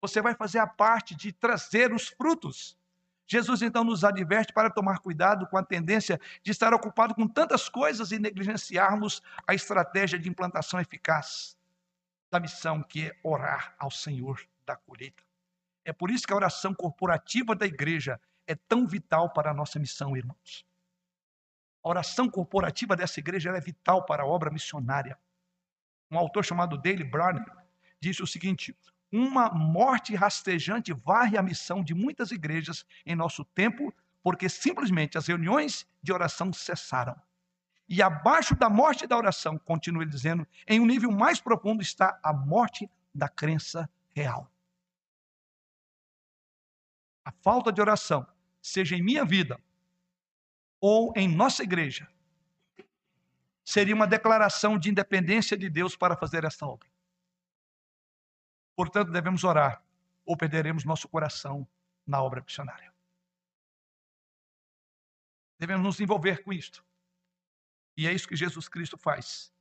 [0.00, 2.76] Você vai fazer a parte de trazer os frutos.
[3.28, 7.68] Jesus então nos adverte para tomar cuidado com a tendência de estar ocupado com tantas
[7.68, 11.56] coisas e negligenciarmos a estratégia de implantação eficaz
[12.30, 15.22] da missão que é orar ao Senhor da colheita.
[15.86, 19.78] É por isso que a oração corporativa da igreja é tão vital para a nossa
[19.78, 20.66] missão, irmãos.
[21.82, 25.16] A oração corporativa dessa igreja é vital para a obra missionária.
[26.10, 27.44] Um autor chamado Dale Brown
[28.00, 28.76] disse o seguinte:
[29.12, 33.94] uma morte rastejante varre a missão de muitas igrejas em nosso tempo,
[34.24, 37.14] porque simplesmente as reuniões de oração cessaram.
[37.88, 42.18] E abaixo da morte da oração, continua ele dizendo, em um nível mais profundo está
[42.20, 44.50] a morte da crença real
[47.26, 48.24] a falta de oração,
[48.62, 49.60] seja em minha vida
[50.80, 52.08] ou em nossa igreja,
[53.64, 56.88] seria uma declaração de independência de Deus para fazer esta obra.
[58.76, 59.82] Portanto, devemos orar
[60.24, 61.66] ou perderemos nosso coração
[62.06, 62.94] na obra missionária.
[65.58, 66.84] Devemos nos envolver com isto.
[67.96, 69.52] E é isso que Jesus Cristo faz.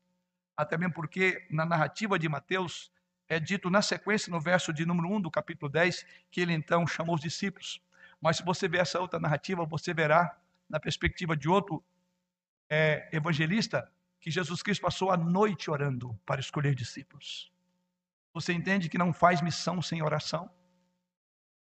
[0.56, 2.92] Até mesmo porque na narrativa de Mateus,
[3.28, 6.86] é dito na sequência, no verso de número 1 do capítulo 10, que ele então
[6.86, 7.82] chamou os discípulos.
[8.22, 10.38] Mas se você ver essa outra narrativa, você verá,
[10.70, 11.84] na perspectiva de outro
[12.70, 17.52] é, evangelista que Jesus Cristo passou a noite orando para escolher discípulos.
[18.34, 20.50] Você entende que não faz missão sem oração?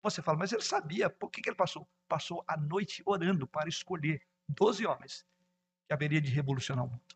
[0.02, 1.88] Você fala, mas ele sabia, por que, que ele passou?
[2.08, 5.26] Passou a noite orando para escolher doze homens
[5.88, 7.16] que haveria de revolucionar o mundo.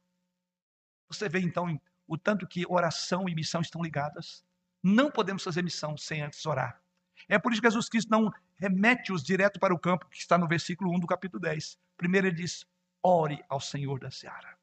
[1.09, 4.43] Você vê então o tanto que oração e missão estão ligadas?
[4.81, 6.81] Não podemos fazer missão sem antes orar.
[7.27, 10.47] É por isso que Jesus Cristo não remete-os direto para o campo, que está no
[10.47, 11.77] versículo 1 do capítulo 10.
[11.97, 12.65] Primeiro ele diz:
[13.03, 14.57] ore ao Senhor da seara.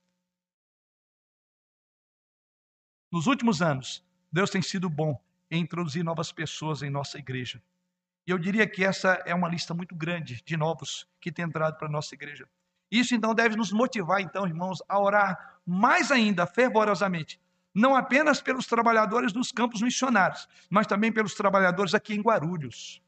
[3.13, 5.21] Nos últimos anos, Deus tem sido bom
[5.51, 7.63] em introduzir novas pessoas em nossa igreja.
[8.27, 11.77] E eu diria que essa é uma lista muito grande de novos que tem entrado
[11.77, 12.49] para a nossa igreja.
[12.91, 17.41] Isso então deve nos motivar, então, irmãos, a orar mais ainda fervorosamente,
[17.75, 23.03] não apenas pelos trabalhadores dos campos missionários, mas também pelos trabalhadores aqui em Guarulhos.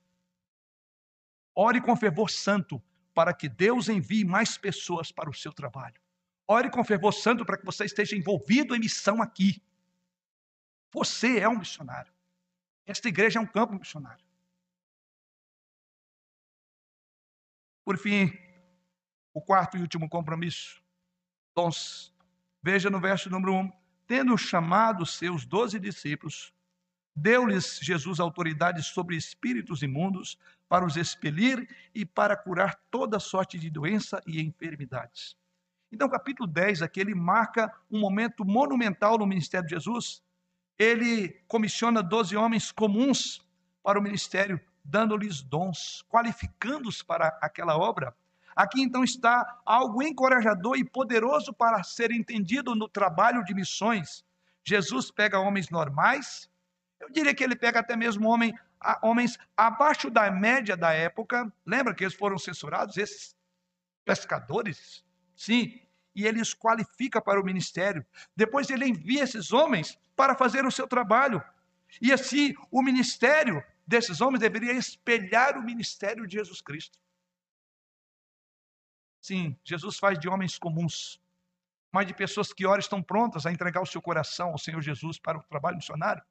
[1.55, 2.83] Ore com fervor santo
[3.15, 6.01] para que Deus envie mais pessoas para o seu trabalho.
[6.49, 9.63] Ore com fervor santo para que você esteja envolvido em missão aqui.
[10.93, 12.13] Você é um missionário.
[12.85, 14.25] Esta igreja é um campo missionário.
[17.85, 18.33] Por fim,
[19.33, 20.83] o quarto e último compromisso.
[21.55, 22.16] Dons.
[22.67, 23.73] Veja no verso número 1.
[24.09, 26.53] Tendo chamado seus doze discípulos,
[27.15, 30.37] deu-lhes Jesus autoridade sobre espíritos imundos
[30.69, 35.37] para os expelir e para curar toda sorte de doença e enfermidades.
[35.93, 40.21] Então, capítulo 10 aqui, ele marca um momento monumental no ministério de Jesus.
[40.77, 43.47] Ele comissiona doze homens comuns
[43.81, 48.13] para o ministério dando-lhes dons, qualificando-os para aquela obra.
[48.57, 54.25] Aqui então está algo encorajador e poderoso para ser entendido no trabalho de missões.
[54.65, 56.49] Jesus pega homens normais,
[56.99, 58.55] eu diria que ele pega até mesmo homem,
[59.03, 61.53] homens abaixo da média da época.
[61.65, 63.37] Lembra que eles foram censurados, esses
[64.05, 65.05] pescadores?
[65.37, 65.81] Sim,
[66.15, 68.05] e ele os qualifica para o ministério.
[68.35, 71.43] Depois ele envia esses homens para fazer o seu trabalho.
[72.01, 76.99] E assim, o ministério desses homens deveria espelhar o ministério de Jesus Cristo.
[79.27, 81.21] Sim, Jesus faz de homens comuns,
[81.91, 85.19] mas de pessoas que ora estão prontas a entregar o seu coração ao Senhor Jesus
[85.19, 86.23] para o trabalho missionário.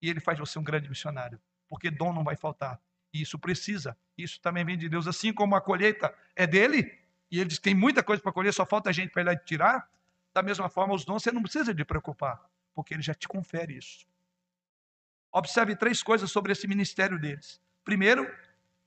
[0.00, 2.80] E ele faz você um grande missionário, porque dom não vai faltar.
[3.12, 5.06] E isso precisa, isso também vem de Deus.
[5.06, 6.98] Assim como a colheita é dele,
[7.30, 9.86] e ele diz que tem muita coisa para colher, só falta gente para ele tirar,
[10.32, 13.76] da mesma forma os dons você não precisa de preocupar, porque ele já te confere
[13.76, 14.06] isso.
[15.30, 17.60] Observe três coisas sobre esse ministério deles.
[17.84, 18.26] Primeiro,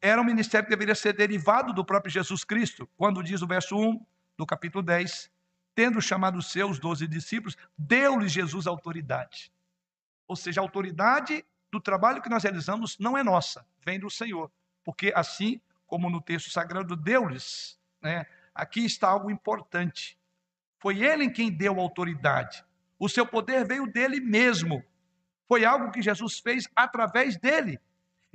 [0.07, 3.75] era um ministério que deveria ser derivado do próprio Jesus Cristo, quando diz o verso
[3.75, 4.05] 1
[4.37, 5.31] do capítulo 10,
[5.73, 9.51] tendo chamado os seus doze discípulos, deu-lhes Jesus autoridade.
[10.27, 14.51] Ou seja, a autoridade do trabalho que nós realizamos não é nossa, vem do Senhor.
[14.83, 20.17] Porque assim como no texto sagrado deu-lhes, né, aqui está algo importante.
[20.77, 22.63] Foi ele quem deu autoridade.
[22.99, 24.83] O seu poder veio dele mesmo.
[25.47, 27.79] Foi algo que Jesus fez através dele.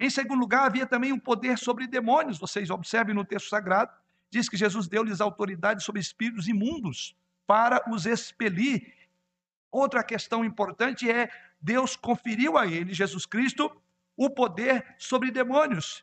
[0.01, 2.39] Em segundo lugar, havia também um poder sobre demônios.
[2.39, 3.93] Vocês observem no texto sagrado,
[4.31, 7.15] diz que Jesus deu-lhes autoridade sobre espíritos imundos
[7.47, 8.95] para os expelir.
[9.71, 11.31] Outra questão importante é
[11.61, 13.71] Deus conferiu a ele, Jesus Cristo,
[14.17, 16.03] o poder sobre demônios.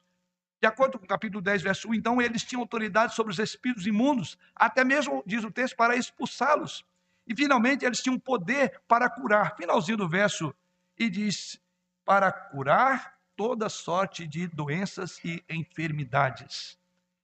[0.62, 3.88] De acordo com o capítulo 10, verso 1, então eles tinham autoridade sobre os espíritos
[3.88, 6.86] imundos, até mesmo, diz o texto, para expulsá-los.
[7.26, 9.56] E finalmente eles tinham poder para curar.
[9.58, 10.54] Finalzinho do verso
[10.98, 11.60] e diz:
[12.06, 16.78] para curar toda sorte de doenças e enfermidades.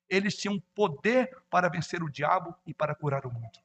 [0.07, 3.59] Eles tinham poder para vencer o diabo e para curar o mundo.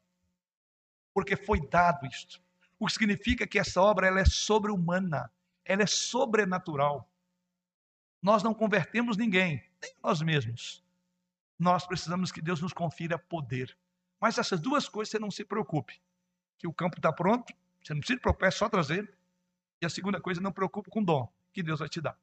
[1.12, 2.40] Porque foi dado isto.
[2.78, 5.30] O que significa que essa obra ela é sobre-humana,
[5.64, 7.06] ela é sobrenatural.
[8.22, 10.82] Nós não convertemos ninguém, nem nós mesmos.
[11.58, 13.76] Nós precisamos que Deus nos confira poder.
[14.18, 16.00] Mas essas duas coisas você não se preocupe.
[16.56, 19.12] Que o campo está pronto, você não precisa de preocupar, é só trazer.
[19.82, 22.18] E a segunda coisa, não preocupe com dom que Deus vai te dar.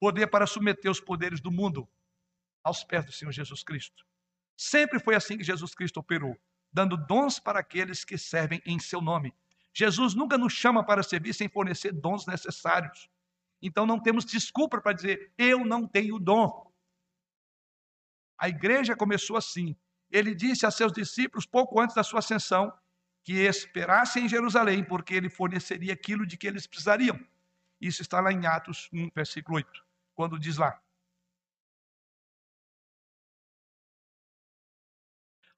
[0.00, 1.88] Poder para submeter os poderes do mundo
[2.62, 4.04] aos pés do Senhor Jesus Cristo.
[4.56, 6.36] Sempre foi assim que Jesus Cristo operou,
[6.72, 9.34] dando dons para aqueles que servem em seu nome.
[9.72, 13.08] Jesus nunca nos chama para servir sem fornecer dons necessários.
[13.60, 16.72] Então não temos desculpa para dizer, eu não tenho dom.
[18.38, 19.76] A igreja começou assim.
[20.10, 22.72] Ele disse a seus discípulos, pouco antes da sua ascensão,
[23.24, 27.18] que esperassem em Jerusalém, porque ele forneceria aquilo de que eles precisariam.
[27.84, 30.82] Isso está lá em Atos 1, versículo 8, quando diz lá.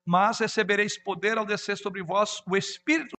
[0.05, 3.14] Mas recebereis poder ao descer sobre vós o Espírito,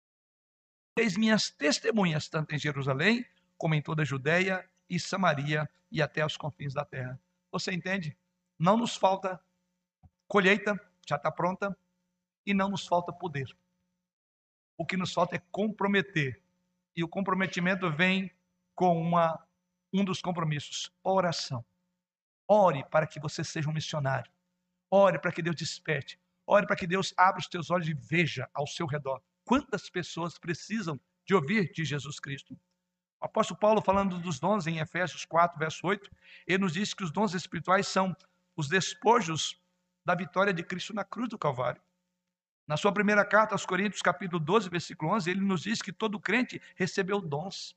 [0.99, 3.25] seis minhas testemunhas, tanto em Jerusalém,
[3.57, 7.21] como em toda a Judéia e Samaria e até os confins da terra.
[7.53, 8.19] Você entende?
[8.59, 9.41] Não nos falta
[10.27, 10.75] colheita,
[11.09, 11.79] já está pronta,
[12.45, 13.57] e não nos falta poder.
[14.77, 16.43] O que nos falta é comprometer.
[16.97, 18.35] E o comprometimento vem
[18.77, 19.45] com uma,
[19.93, 21.65] um dos compromissos: oração.
[22.47, 24.31] Ore para que você seja um missionário.
[24.89, 26.21] Ore para que Deus desperte.
[26.47, 30.39] Ore para que Deus abra os teus olhos e veja ao seu redor quantas pessoas
[30.39, 32.55] precisam de ouvir de Jesus Cristo.
[33.21, 36.11] O apóstolo Paulo, falando dos dons em Efésios 4, verso 8,
[36.47, 38.15] ele nos diz que os dons espirituais são
[38.55, 39.61] os despojos
[40.05, 41.81] da vitória de Cristo na cruz do Calvário.
[42.67, 46.21] Na sua primeira carta aos Coríntios, capítulo 12, versículo 11, ele nos diz que todo
[46.21, 47.77] crente recebeu dons.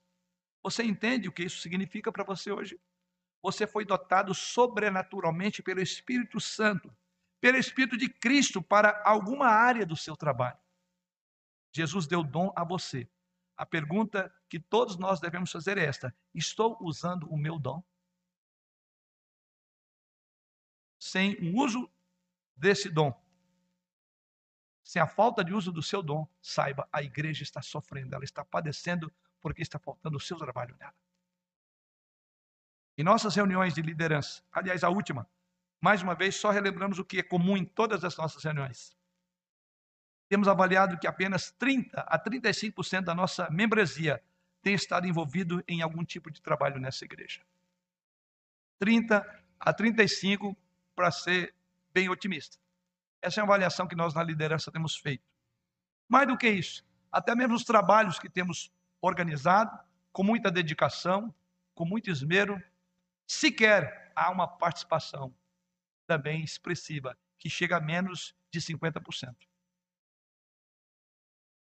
[0.62, 2.80] Você entende o que isso significa para você hoje?
[3.42, 6.94] Você foi dotado sobrenaturalmente pelo Espírito Santo,
[7.40, 10.60] pelo Espírito de Cristo para alguma área do seu trabalho.
[11.72, 13.10] Jesus deu dom a você.
[13.56, 17.84] A pergunta que todos nós devemos fazer é esta: estou usando o meu dom?
[21.00, 21.90] Sem o uso
[22.56, 23.14] desse dom,
[24.84, 28.44] sem a falta de uso do seu dom, saiba, a igreja está sofrendo, ela está
[28.44, 30.94] padecendo porque está faltando o seu trabalho nela.
[32.98, 35.30] Em nossas reuniões de liderança, aliás, a última,
[35.82, 38.96] mais uma vez, só relembramos o que é comum em todas as nossas reuniões.
[40.28, 44.22] Temos avaliado que apenas 30 a 35% da nossa membresia
[44.62, 47.42] tem estado envolvido em algum tipo de trabalho nessa igreja.
[48.80, 50.56] 30 a 35
[50.96, 51.56] para ser
[51.94, 52.58] bem otimista.
[53.22, 55.24] Essa é uma avaliação que nós na liderança temos feito.
[56.08, 58.72] Mais do que isso, até mesmo os trabalhos que temos
[59.02, 59.78] organizado,
[60.12, 61.34] com muita dedicação,
[61.74, 62.62] com muito esmero,
[63.26, 65.34] sequer há uma participação
[66.06, 69.36] também expressiva, que chega a menos de 50%.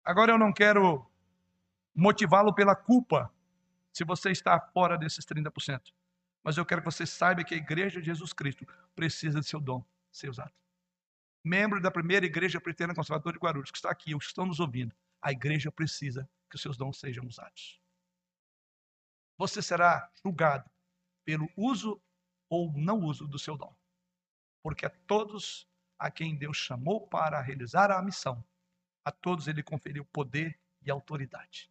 [0.04, 1.10] Agora eu não quero
[1.94, 3.32] motivá-lo pela culpa
[3.92, 5.92] se você está fora desses 30%.
[6.42, 9.60] Mas eu quero que você saiba que a igreja de Jesus Cristo precisa de seu
[9.60, 9.82] dom
[10.12, 10.52] ser usado
[11.44, 14.58] membro da primeira igreja presbiteriana conservadora de Guarulhos, que está aqui, os que estão nos
[14.58, 17.80] ouvindo, a igreja precisa que os seus dons sejam usados.
[19.36, 20.70] Você será julgado
[21.24, 22.00] pelo uso
[22.48, 23.74] ou não uso do seu dom.
[24.62, 28.44] Porque a todos a quem Deus chamou para realizar a missão,
[29.04, 31.68] a todos ele conferiu poder e autoridade.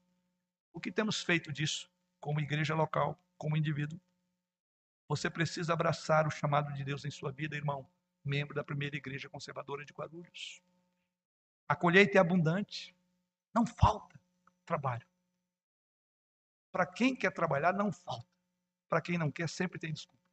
[0.73, 3.99] O que temos feito disso como igreja local, como indivíduo?
[5.07, 7.89] Você precisa abraçar o chamado de Deus em sua vida, irmão
[8.25, 10.61] membro da primeira igreja conservadora de Guarulhos.
[11.67, 12.95] A colheita é abundante,
[13.53, 14.22] não falta
[14.66, 15.07] trabalho.
[16.72, 18.28] Para quem quer trabalhar, não falta.
[18.89, 20.24] Para quem não quer, sempre tem desculpa.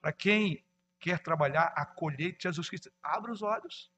[0.00, 0.64] Para quem
[1.00, 3.92] quer trabalhar, a colheita, Jesus Cristo, abre os olhos.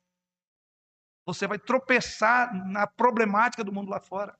[1.26, 4.38] Você vai tropeçar na problemática do mundo lá fora.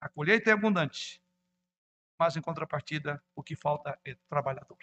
[0.00, 1.22] A colheita é abundante,
[2.18, 4.78] mas em contrapartida, o que falta é trabalhador.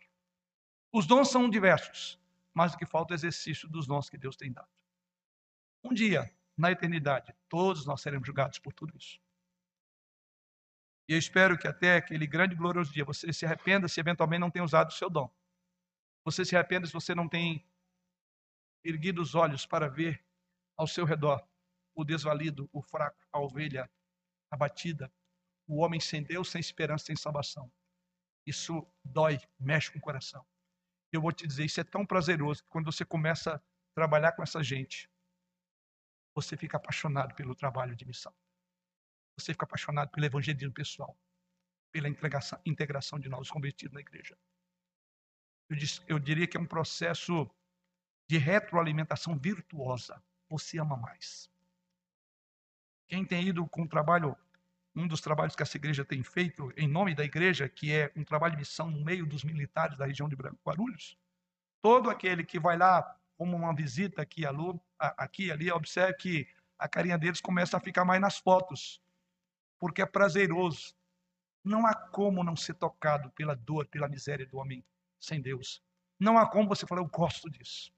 [0.92, 2.20] Os dons são diversos,
[2.54, 4.70] mas o que falta é o exercício dos dons que Deus tem dado.
[5.84, 9.20] Um dia, na eternidade, todos nós seremos julgados por tudo isso.
[11.08, 14.42] E eu espero que até aquele grande e glorioso dia você se arrependa se eventualmente
[14.42, 15.32] não tem usado o seu dom.
[16.26, 17.66] Você se arrependa se você não tem
[18.84, 20.26] erguido os olhos para ver
[20.76, 21.48] ao seu redor
[21.96, 23.90] o desvalido, o fraco, a ovelha
[24.52, 25.12] abatida,
[25.66, 27.72] o homem sem Deus, sem esperança, sem salvação.
[28.46, 30.46] Isso dói, mexe com o coração
[31.12, 33.62] eu vou te dizer, isso é tão prazeroso que quando você começa a
[33.96, 35.10] trabalhar com essa gente,
[36.38, 38.32] você fica apaixonado pelo trabalho de missão.
[39.36, 41.18] Você fica apaixonado pelo evangelismo pessoal,
[41.92, 42.08] pela
[42.64, 44.38] integração, de novos convertidos na igreja.
[46.08, 47.50] Eu, diria que é um processo
[48.30, 50.24] de retroalimentação virtuosa.
[50.48, 51.50] Você ama mais.
[53.08, 54.38] Quem tem ido com o trabalho
[54.96, 58.24] um dos trabalhos que essa igreja tem feito em nome da igreja, que é um
[58.24, 61.16] trabalho de missão no meio dos militares da região de Guarulhos.
[61.84, 66.48] Todo aquele que vai lá como uma visita aqui, alô, aqui e ali, observe que
[66.78, 69.02] a carinha deles começa a ficar mais nas fotos,
[69.80, 70.96] porque é prazeroso.
[71.64, 74.84] Não há como não ser tocado pela dor, pela miséria do homem
[75.20, 75.84] sem Deus.
[76.20, 77.92] Não há como você falar, eu gosto disso.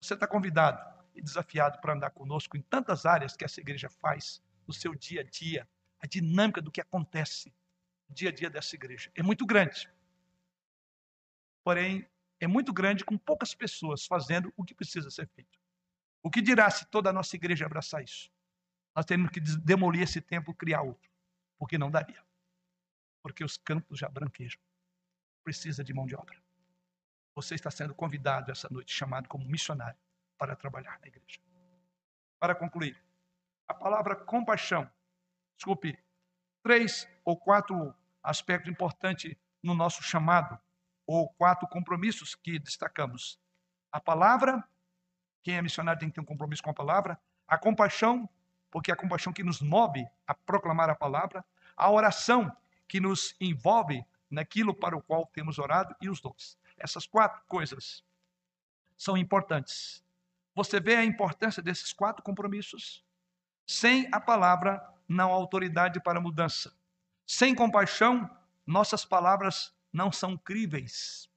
[0.00, 0.82] Você está convidado
[1.14, 5.20] e desafiado para andar conosco em tantas áreas que essa igreja faz no seu dia
[5.20, 5.68] a dia,
[6.00, 7.54] a dinâmica do que acontece
[8.08, 9.10] no dia a dia dessa igreja.
[9.14, 9.88] É muito grande.
[11.62, 12.06] Porém,
[12.40, 15.58] é muito grande com poucas pessoas fazendo o que precisa ser feito.
[16.22, 18.30] O que dirá se toda a nossa igreja abraçar isso?
[18.94, 21.10] Nós temos que demolir esse templo criar outro,
[21.58, 22.22] porque não daria.
[23.22, 24.60] Porque os campos já branquejam.
[25.42, 26.42] Precisa de mão de obra.
[27.34, 29.98] Você está sendo convidado essa noite, chamado como missionário,
[30.38, 31.40] para trabalhar na igreja.
[32.38, 32.96] Para concluir,
[33.66, 34.90] a palavra compaixão.
[35.56, 35.98] Desculpe,
[36.62, 40.58] três ou quatro aspectos importantes no nosso chamado,
[41.06, 43.38] ou quatro compromissos que destacamos:
[43.92, 44.66] a palavra,
[45.42, 47.20] Quem é missionário tem que ter um compromisso com a palavra.
[47.46, 48.28] A compaixão,
[48.70, 51.44] porque é a compaixão que nos move a proclamar a palavra.
[51.76, 52.50] A oração,
[52.88, 55.94] que nos envolve naquilo para o qual temos orado.
[56.00, 56.58] E os dons.
[56.76, 58.02] Essas quatro coisas
[58.96, 60.02] são importantes.
[60.54, 63.04] Você vê a importância desses quatro compromissos?
[63.66, 66.74] Sem a palavra, não há autoridade para mudança.
[67.26, 68.28] Sem compaixão,
[68.66, 71.30] nossas palavras não são críveis.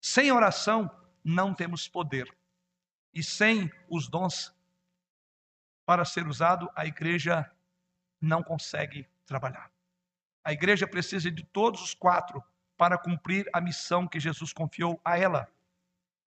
[0.00, 0.90] Sem oração,
[1.22, 2.34] não temos poder.
[3.12, 4.54] E sem os dons
[5.84, 7.50] para ser usado, a igreja
[8.18, 9.70] não consegue trabalhar.
[10.42, 12.42] A igreja precisa de todos os quatro
[12.76, 15.52] para cumprir a missão que Jesus confiou a ela.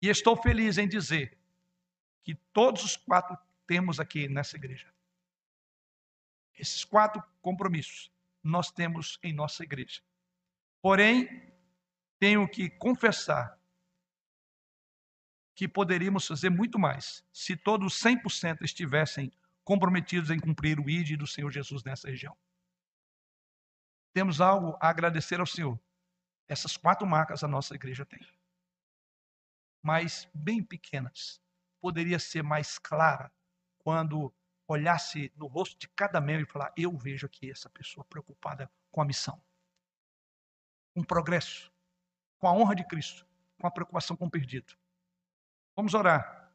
[0.00, 1.36] E estou feliz em dizer
[2.22, 3.36] que todos os quatro
[3.66, 4.88] temos aqui nessa igreja.
[6.54, 8.10] Esses quatro compromissos
[8.42, 10.00] nós temos em nossa igreja.
[10.80, 11.49] Porém,
[12.20, 13.58] tenho que confessar
[15.54, 19.32] que poderíamos fazer muito mais se todos 100% estivessem
[19.64, 22.36] comprometidos em cumprir o ID do Senhor Jesus nessa região.
[24.12, 25.80] Temos algo a agradecer ao Senhor.
[26.46, 28.20] Essas quatro marcas a nossa igreja tem.
[29.82, 31.40] Mas bem pequenas.
[31.80, 33.32] Poderia ser mais clara
[33.78, 34.34] quando
[34.68, 39.00] olhasse no rosto de cada membro e falar: Eu vejo aqui essa pessoa preocupada com
[39.00, 39.42] a missão,
[40.94, 41.69] o progresso,
[42.40, 43.26] com a honra de Cristo,
[43.60, 44.74] com a preocupação com o perdido.
[45.76, 46.50] Vamos orar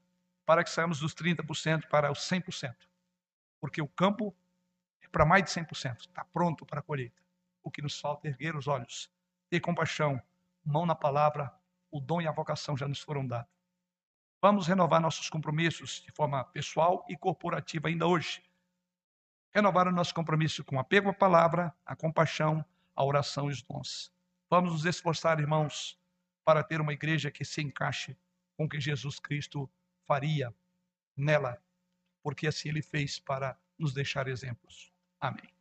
[0.46, 2.76] para que saímos dos 30% para os 100%,
[3.60, 4.36] porque o campo
[5.02, 7.22] é para mais de 100%, está pronto para a colheita.
[7.64, 9.12] O que nos falta é erguer os olhos,
[9.50, 10.22] ter compaixão,
[10.64, 11.54] mão na palavra,
[11.92, 13.52] o dom e a vocação já nos foram dados.
[14.42, 18.44] Vamos renovar nossos compromissos de forma pessoal e corporativa ainda hoje.
[19.54, 22.64] Renovar o nosso compromisso com apego à palavra, a compaixão,
[22.96, 24.15] a oração e os dons.
[24.56, 26.00] Vamos nos esforçar, irmãos,
[26.46, 28.16] para ter uma igreja que se encaixe
[28.56, 29.70] com o que Jesus Cristo
[30.08, 30.56] faria
[31.14, 31.62] nela,
[32.24, 34.94] porque assim ele fez para nos deixar exemplos.
[35.20, 35.55] Amém.